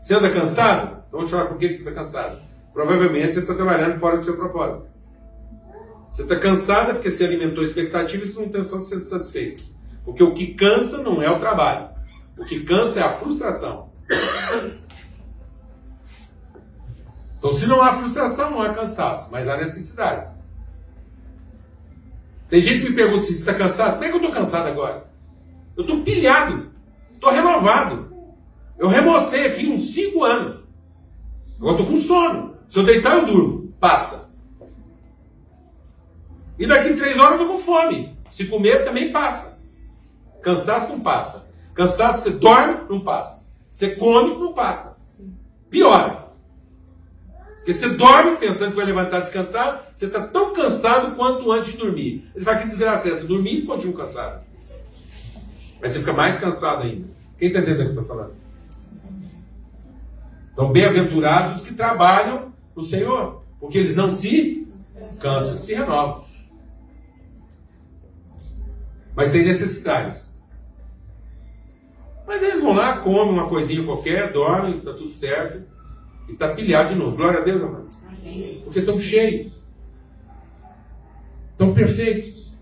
[0.00, 1.04] Você anda cansado?
[1.08, 2.40] Então vou te falar por que você está cansado.
[2.72, 4.86] Provavelmente você está trabalhando fora do seu propósito.
[6.10, 9.62] Você está cansado porque você alimentou expectativas a intenção de ser satisfeito.
[10.04, 11.90] Porque o que cansa não é o trabalho.
[12.38, 13.90] O que cansa é a frustração.
[17.38, 20.32] Então, se não há frustração, não há cansaço, mas há necessidades.
[22.48, 23.94] Tem gente que me pergunta se está cansado.
[23.94, 25.10] Como é que eu estou cansado agora?
[25.76, 26.70] Eu estou pilhado.
[27.12, 28.14] Estou renovado.
[28.78, 30.64] Eu remocei aqui uns 5 anos.
[31.56, 32.56] Agora estou com sono.
[32.68, 33.74] Se eu deitar, eu durmo.
[33.80, 34.30] Passa.
[36.58, 38.16] E daqui a 3 horas eu estou com fome.
[38.30, 39.58] Se comer, também passa.
[40.42, 41.50] Cansaço não passa.
[41.74, 43.44] Cansaço, você dorme, não passa.
[43.70, 44.96] Você come, não passa.
[45.68, 46.25] Piora.
[47.66, 51.78] Porque você dorme pensando que vai levantar descansado, você está tão cansado quanto antes de
[51.78, 52.30] dormir.
[52.32, 53.26] Você vai que desgraça é essa?
[53.26, 54.44] Dormir e continua cansado.
[55.82, 57.08] Aí você fica mais cansado ainda.
[57.36, 58.34] Quem está entendendo o que eu estou falando?
[60.52, 64.68] Então, bem-aventurados os que trabalham no Senhor, porque eles não se
[65.20, 66.24] cansam, se renovam.
[69.16, 70.38] Mas tem necessidades.
[72.28, 75.64] Mas eles vão lá, comem uma coisinha qualquer, dormem, está tudo certo,
[76.28, 77.16] e está pilhado de novo.
[77.16, 77.88] Glória a Deus, amado.
[78.64, 79.52] Porque estão cheios,
[81.52, 82.56] estão perfeitos.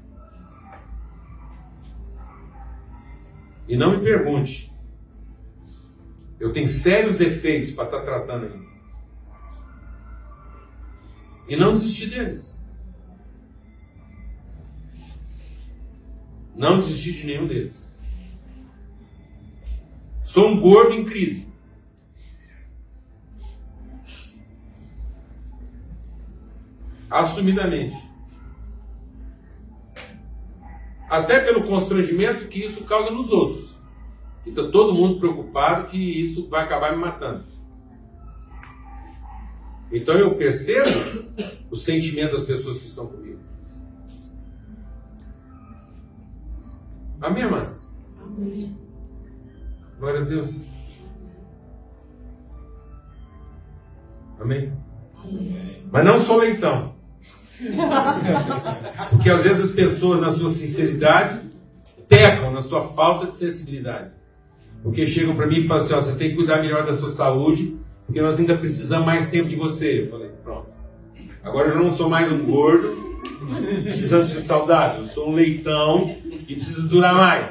[3.66, 4.72] E não me pergunte.
[6.38, 8.64] Eu tenho sérios defeitos para estar tá tratando ainda.
[11.48, 12.58] E não desistir deles.
[16.54, 17.88] Não desistir de nenhum deles.
[20.22, 21.53] Sou um gordo em crise.
[27.14, 27.96] Assumidamente.
[31.08, 33.78] Até pelo constrangimento que isso causa nos outros.
[34.44, 37.44] Está todo mundo preocupado que isso vai acabar me matando.
[39.92, 40.90] Então eu percebo
[41.70, 43.38] o sentimento das pessoas que estão comigo.
[47.20, 47.94] Amém, amados?
[48.20, 48.76] Amém.
[50.00, 50.66] Glória a Deus.
[54.40, 54.72] Amém?
[55.22, 55.88] Amém.
[55.92, 56.93] Mas não sou leitão.
[59.10, 61.40] Porque às vezes as pessoas, na sua sinceridade,
[62.08, 64.10] pecam na sua falta de sensibilidade.
[64.82, 67.08] Porque chegam para mim e falam assim: ó, você tem que cuidar melhor da sua
[67.08, 67.76] saúde,
[68.06, 70.02] porque nós ainda precisamos mais tempo de você.
[70.02, 70.66] Eu falei: pronto.
[71.42, 73.20] Agora eu não sou mais um gordo,
[73.82, 75.02] precisando ser saudável.
[75.02, 76.16] Eu sou um leitão
[76.46, 77.46] e preciso durar mais.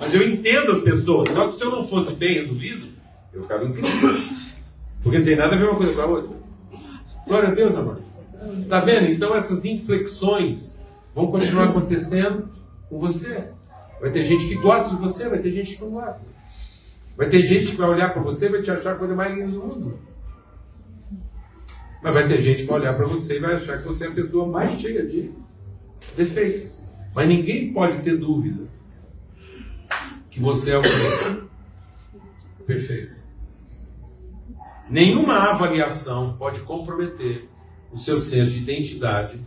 [0.00, 1.30] Mas eu entendo as pessoas.
[1.30, 2.88] Só que se eu não fosse bem resolvido,
[3.32, 4.30] eu ficava em crise.
[5.02, 6.39] Porque não tem nada a ver uma coisa com a outra.
[7.30, 8.00] Glória a Deus, amor.
[8.68, 9.08] Tá vendo?
[9.08, 10.76] Então essas inflexões
[11.14, 12.50] vão continuar acontecendo
[12.88, 13.52] com você.
[14.00, 16.26] Vai ter gente que gosta de você, vai ter gente que não gosta.
[17.16, 19.32] Vai ter gente que vai olhar para você e vai te achar a coisa mais
[19.32, 20.00] linda do mundo.
[22.02, 24.08] Mas vai ter gente que vai olhar para você e vai achar que você é
[24.08, 25.30] a pessoa mais cheia de
[26.16, 26.82] defeitos.
[27.14, 28.64] Mas ninguém pode ter dúvida
[30.32, 30.82] que você é o
[32.66, 33.19] perfeito.
[34.90, 37.48] Nenhuma avaliação pode comprometer
[37.92, 39.40] o seu senso de identidade,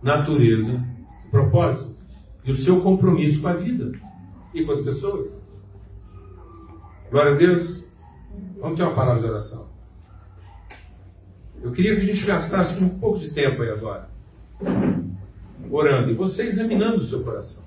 [0.00, 0.80] natureza
[1.26, 1.92] e propósito.
[2.44, 3.98] E o seu compromisso com a vida
[4.52, 5.42] e com as pessoas.
[7.10, 7.86] Glória a Deus.
[8.60, 9.68] Vamos ter uma palavra de oração.
[11.62, 14.08] Eu queria que a gente gastasse um pouco de tempo aí agora.
[15.70, 16.10] Orando.
[16.10, 17.62] E você examinando o seu coração.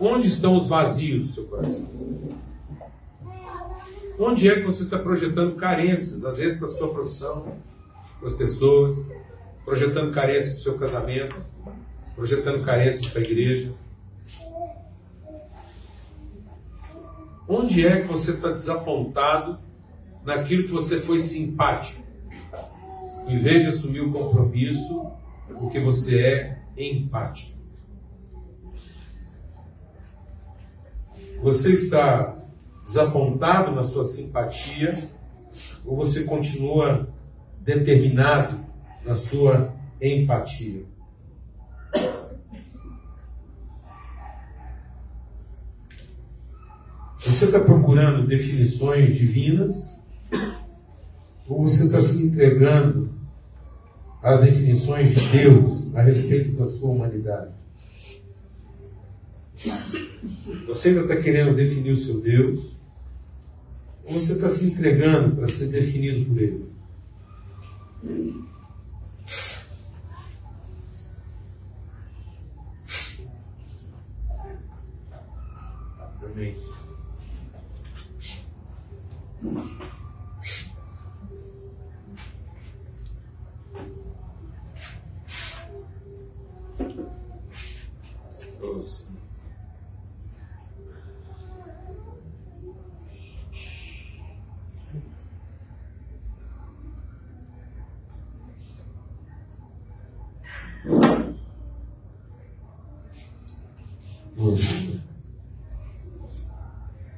[0.00, 2.03] Onde estão os vazios do seu coração?
[4.18, 7.58] Onde é que você está projetando carências, às vezes para a sua profissão,
[8.18, 8.96] para as pessoas,
[9.64, 11.36] projetando carências para o seu casamento,
[12.14, 13.74] projetando carências para a igreja?
[17.48, 19.58] Onde é que você está desapontado
[20.24, 22.04] naquilo que você foi simpático?
[23.26, 25.10] Em vez de assumir o compromisso,
[25.58, 27.58] porque você é empático.
[31.42, 32.43] Você está
[32.84, 35.10] desapontado na sua simpatia
[35.84, 37.08] ou você continua
[37.60, 38.60] determinado
[39.04, 40.84] na sua empatia?
[47.24, 49.98] Você está procurando definições divinas
[51.48, 53.10] ou você está se entregando
[54.22, 57.54] às definições de Deus a respeito da sua humanidade?
[60.66, 62.73] Você ainda está querendo definir o seu Deus?
[64.06, 66.74] Ou você está se entregando para ser definido por Ele?
[76.22, 76.64] Amém.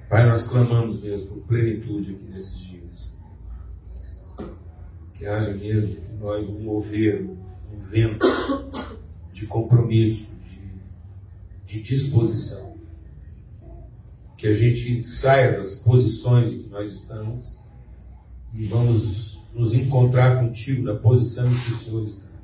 [0.08, 3.24] Pai, nós clamamos mesmo por plenitude aqui nesses dias.
[5.14, 7.22] Que haja mesmo entre nós um mover,
[7.72, 8.26] um vento
[9.32, 12.76] de compromisso, de, de disposição.
[14.36, 17.58] Que a gente saia das posições em que nós estamos
[18.52, 22.36] e vamos nos encontrar contigo na posição em que o Senhor está.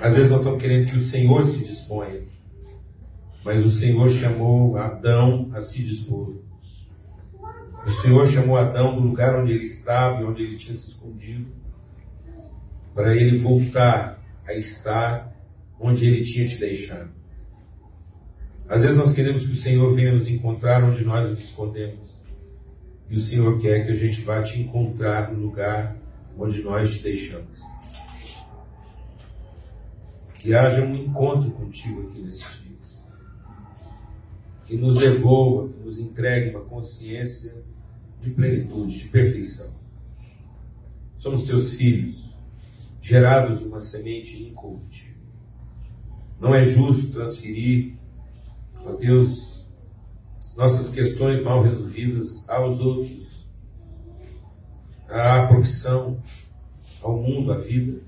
[0.00, 2.22] Às vezes nós estamos querendo que o Senhor se disponha
[3.44, 6.36] mas o Senhor chamou Adão a se dispor.
[7.84, 11.46] O Senhor chamou Adão do lugar onde ele estava e onde ele tinha se escondido,
[12.94, 15.34] para ele voltar a estar
[15.78, 17.10] onde ele tinha te deixado.
[18.68, 22.20] Às vezes nós queremos que o Senhor venha nos encontrar onde nós nos escondemos.
[23.08, 25.96] E o Senhor quer que a gente vá te encontrar no lugar
[26.38, 27.60] onde nós te deixamos.
[30.34, 32.59] Que haja um encontro contigo aqui nesse dia
[34.70, 37.64] que nos devolva, que nos entregue uma consciência
[38.20, 39.74] de plenitude, de perfeição.
[41.16, 42.38] Somos teus filhos,
[43.02, 45.24] gerados uma semente incorruptível.
[46.38, 47.96] Não é justo transferir,
[48.76, 49.68] ó Deus,
[50.56, 53.48] nossas questões mal resolvidas aos outros,
[55.08, 56.22] à profissão,
[57.02, 58.00] ao mundo, à vida.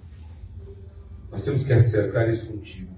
[1.28, 2.91] Nós temos que acertar isso contigo.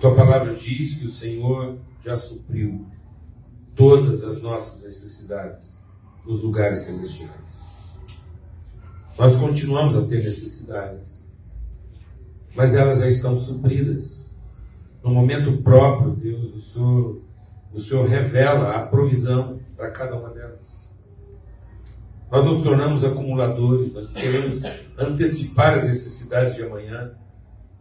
[0.00, 2.86] Tua palavra diz que o Senhor já supriu
[3.74, 5.80] todas as nossas necessidades
[6.24, 7.58] nos lugares celestiais.
[9.18, 11.24] Nós continuamos a ter necessidades,
[12.54, 14.36] mas elas já estão supridas.
[15.02, 17.22] No momento próprio, Deus, o Senhor,
[17.72, 20.88] o Senhor revela a provisão para cada uma delas.
[22.30, 24.62] Nós nos tornamos acumuladores, nós queremos
[24.96, 27.12] antecipar as necessidades de amanhã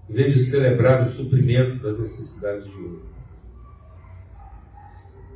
[0.09, 3.05] em vez de celebrar o suprimento das necessidades de hoje.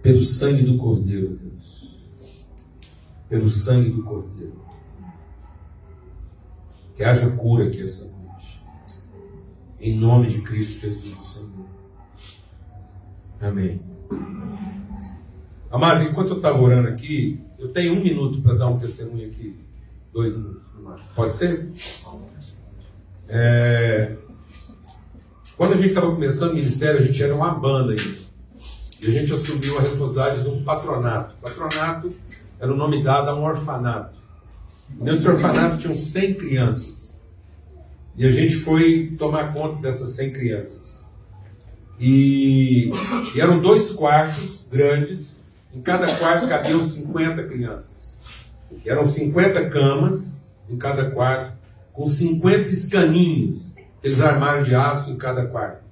[0.01, 1.99] Pelo sangue do Cordeiro, Deus.
[3.29, 4.61] Pelo sangue do Cordeiro.
[6.95, 8.61] Que haja cura aqui essa noite.
[9.79, 11.65] Em nome de Cristo Jesus, o Senhor.
[13.39, 13.81] Amém.
[15.69, 19.57] Amados, enquanto eu estava orando aqui, eu tenho um minuto para dar um testemunho aqui.
[20.11, 20.67] Dois minutos
[21.15, 21.71] Pode ser?
[23.27, 24.17] É,
[25.61, 28.17] quando a gente estava começando o ministério, a gente era uma banda ainda.
[28.99, 31.35] E a gente assumiu a responsabilidade de um patronato.
[31.35, 32.11] patronato
[32.59, 34.17] era o nome dado a um orfanato.
[34.89, 37.15] Nesse orfanato tinham 100 crianças.
[38.17, 41.05] E a gente foi tomar conta dessas 100 crianças.
[41.99, 42.91] E,
[43.35, 45.43] e eram dois quartos grandes.
[45.71, 48.17] Em cada quarto cabiam 50 crianças.
[48.83, 51.55] E eram 50 camas em cada quarto,
[51.93, 53.70] com 50 escaninhos
[54.03, 55.83] eles armaram de aço em cada quarto.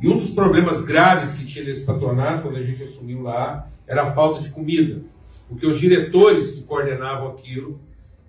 [0.00, 4.02] E um dos problemas graves que tinha nesse patronato, quando a gente assumiu lá, era
[4.02, 5.02] a falta de comida.
[5.48, 7.80] Porque os diretores que coordenavam aquilo,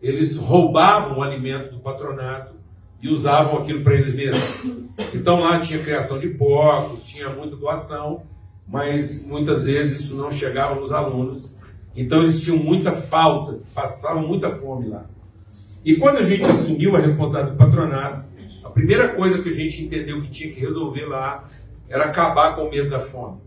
[0.02, 2.56] eles roubavam o alimento do patronato
[3.02, 4.66] e usavam aquilo para eles mesmos.
[5.14, 8.24] Então lá tinha criação de porcos, tinha muita doação,
[8.68, 11.56] mas muitas vezes isso não chegava nos alunos.
[11.96, 15.06] Então eles tinham muita falta, passavam muita fome lá.
[15.84, 18.29] E quando a gente assumiu a responsabilidade do patronato,
[18.80, 21.44] primeira coisa que a gente entendeu que tinha que resolver lá
[21.90, 23.42] era acabar com o medo da fome.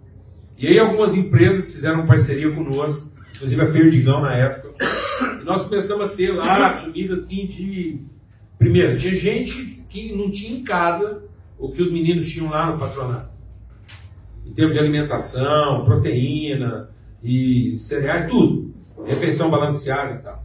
[0.59, 4.75] E aí algumas empresas fizeram parceria conosco, inclusive a Perdigão na época.
[5.41, 8.01] E nós começamos a ter lá comida assim de.
[8.59, 11.25] Primeiro, tinha gente que não tinha em casa
[11.59, 13.31] o que os meninos tinham lá no patronato.
[14.45, 16.91] em termos de alimentação, proteína
[17.23, 18.75] e cereais, tudo.
[19.07, 20.45] Refeição balanceada e tal.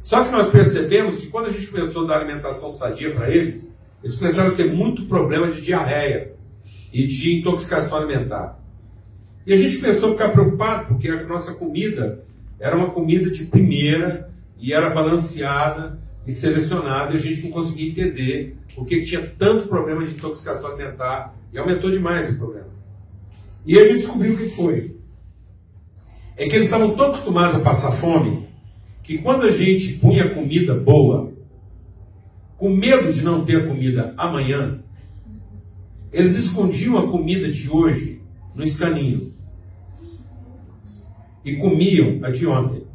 [0.00, 3.71] Só que nós percebemos que quando a gente começou a dar alimentação sadia para eles,
[4.02, 6.34] eles começaram a ter muito problema de diarreia
[6.92, 8.58] e de intoxicação alimentar.
[9.46, 12.24] E a gente começou a ficar preocupado, porque a nossa comida
[12.58, 17.90] era uma comida de primeira e era balanceada e selecionada, e a gente não conseguia
[17.90, 22.68] entender por que tinha tanto problema de intoxicação alimentar e aumentou demais esse problema.
[23.66, 24.96] E a gente descobriu o que foi.
[26.36, 28.48] É que eles estavam tão acostumados a passar fome
[29.02, 31.31] que quando a gente punha comida boa,
[32.62, 34.80] com medo de não ter comida amanhã,
[36.12, 38.22] eles escondiam a comida de hoje
[38.54, 39.34] no escaninho
[41.44, 42.86] e comiam a de ontem.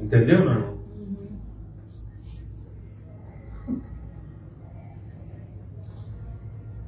[0.00, 0.80] Entendeu, não?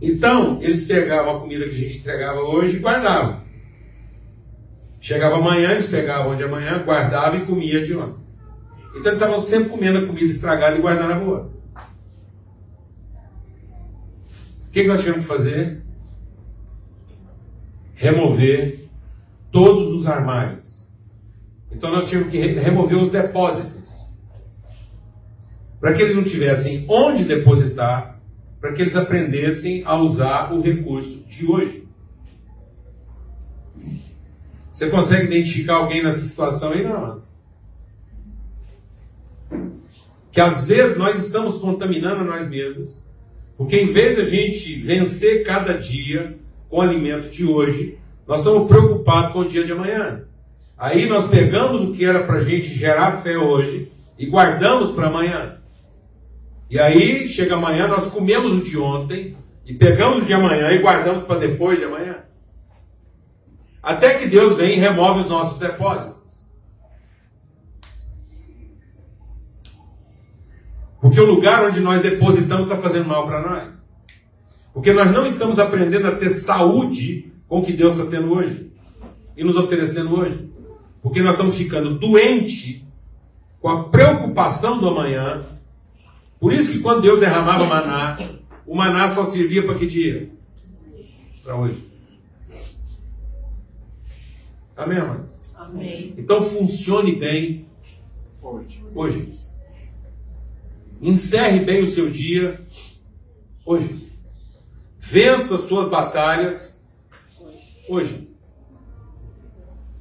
[0.01, 3.41] Então, eles pegavam a comida que a gente entregava hoje e guardavam.
[5.01, 8.22] Chegava amanhã, eles pegavam de amanhã, guardavam e comia de ontem.
[8.95, 11.51] Então eles estavam sempre comendo a comida estragada e guardando a boa.
[14.67, 15.83] O que, que nós tivemos que fazer?
[17.95, 18.89] Remover
[19.51, 20.87] todos os armários.
[21.71, 23.91] Então nós tínhamos que remover os depósitos.
[25.81, 28.21] Para que eles não tivessem onde depositar,
[28.61, 31.89] para que eles aprendessem a usar o recurso de hoje.
[34.73, 37.21] Você consegue identificar alguém nessa situação aí, não?
[40.33, 43.05] Que às vezes nós estamos contaminando nós mesmos
[43.57, 46.37] porque em vez de a gente vencer cada dia
[46.69, 50.25] com o alimento de hoje, nós estamos preocupados com o dia de amanhã.
[50.77, 55.07] Aí nós pegamos o que era para a gente gerar fé hoje e guardamos para
[55.07, 55.59] amanhã.
[56.71, 59.37] E aí chega amanhã, nós comemos o de ontem
[59.67, 62.17] e pegamos o de amanhã e guardamos para depois de amanhã.
[63.83, 66.22] Até que Deus vem e remove os nossos depósitos.
[71.03, 73.85] Porque o lugar onde nós depositamos está fazendo mal para nós.
[74.73, 78.73] Porque nós não estamos aprendendo a ter saúde com o que Deus está tendo hoje
[79.37, 80.49] e nos oferecendo hoje.
[81.03, 82.83] Porque nós estamos ficando doentes
[83.61, 85.45] com a preocupação do amanhã.
[86.39, 88.17] Por isso que quando Deus derramava maná,
[88.65, 90.31] o maná só servia para que dia?
[91.43, 91.85] Para hoje.
[94.77, 95.21] Amém, amém.
[95.57, 96.15] Amém.
[96.17, 97.67] Então funcione bem
[98.41, 98.85] Hoje.
[98.95, 99.52] hoje.
[101.03, 102.65] Encerre bem o seu dia
[103.67, 104.13] hoje.
[104.97, 106.87] Vença suas batalhas
[107.89, 108.31] hoje.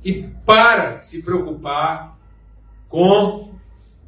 [0.04, 2.20] E para de se preocupar
[2.88, 3.52] com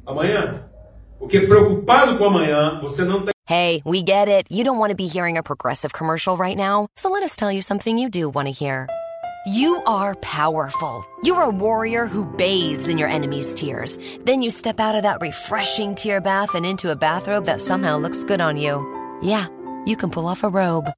[0.06, 0.70] amanhã.
[1.18, 3.34] Porque preocupado com amanhã, você não tem.
[3.48, 4.46] Hey, we get it.
[4.48, 6.86] You don't want to be hearing a progressive commercial right now.
[6.96, 8.86] So let us tell you something you do want to hear.
[9.46, 11.04] You are powerful.
[11.22, 13.98] You're a warrior who bathes in your enemy's tears.
[14.24, 17.98] Then you step out of that refreshing tear bath and into a bathrobe that somehow
[17.98, 18.80] looks good on you.
[19.20, 19.48] Yeah,
[19.84, 20.90] you can pull off a robe.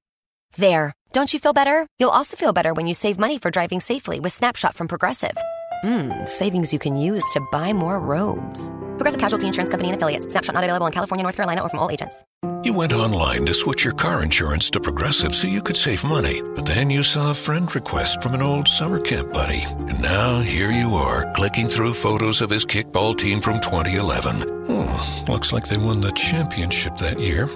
[0.57, 0.93] There.
[1.13, 1.89] Don't you feel better?
[1.99, 5.37] You'll also feel better when you save money for driving safely with Snapshot from Progressive.
[5.85, 8.71] Mmm, savings you can use to buy more robes.
[8.97, 10.27] Progressive Casualty Insurance Company and affiliates.
[10.31, 12.25] Snapshot not available in California, North Carolina, or from all agents.
[12.63, 16.43] You went online to switch your car insurance to Progressive so you could save money,
[16.55, 19.63] but then you saw a friend request from an old summer camp buddy.
[19.65, 24.41] And now here you are, clicking through photos of his kickball team from 2011.
[24.67, 27.49] Hmm, looks like they won the championship that year.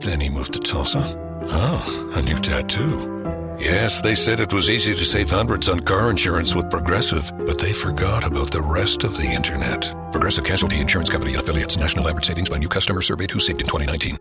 [0.00, 1.02] Then he moved to Tulsa.
[1.44, 3.41] Oh, a new tattoo.
[3.62, 7.60] Yes, they said it was easy to save hundreds on car insurance with Progressive, but
[7.60, 9.82] they forgot about the rest of the internet.
[10.10, 11.76] Progressive Casualty Insurance Company and affiliates.
[11.76, 14.18] National average savings by new customer surveyed who saved in 2019.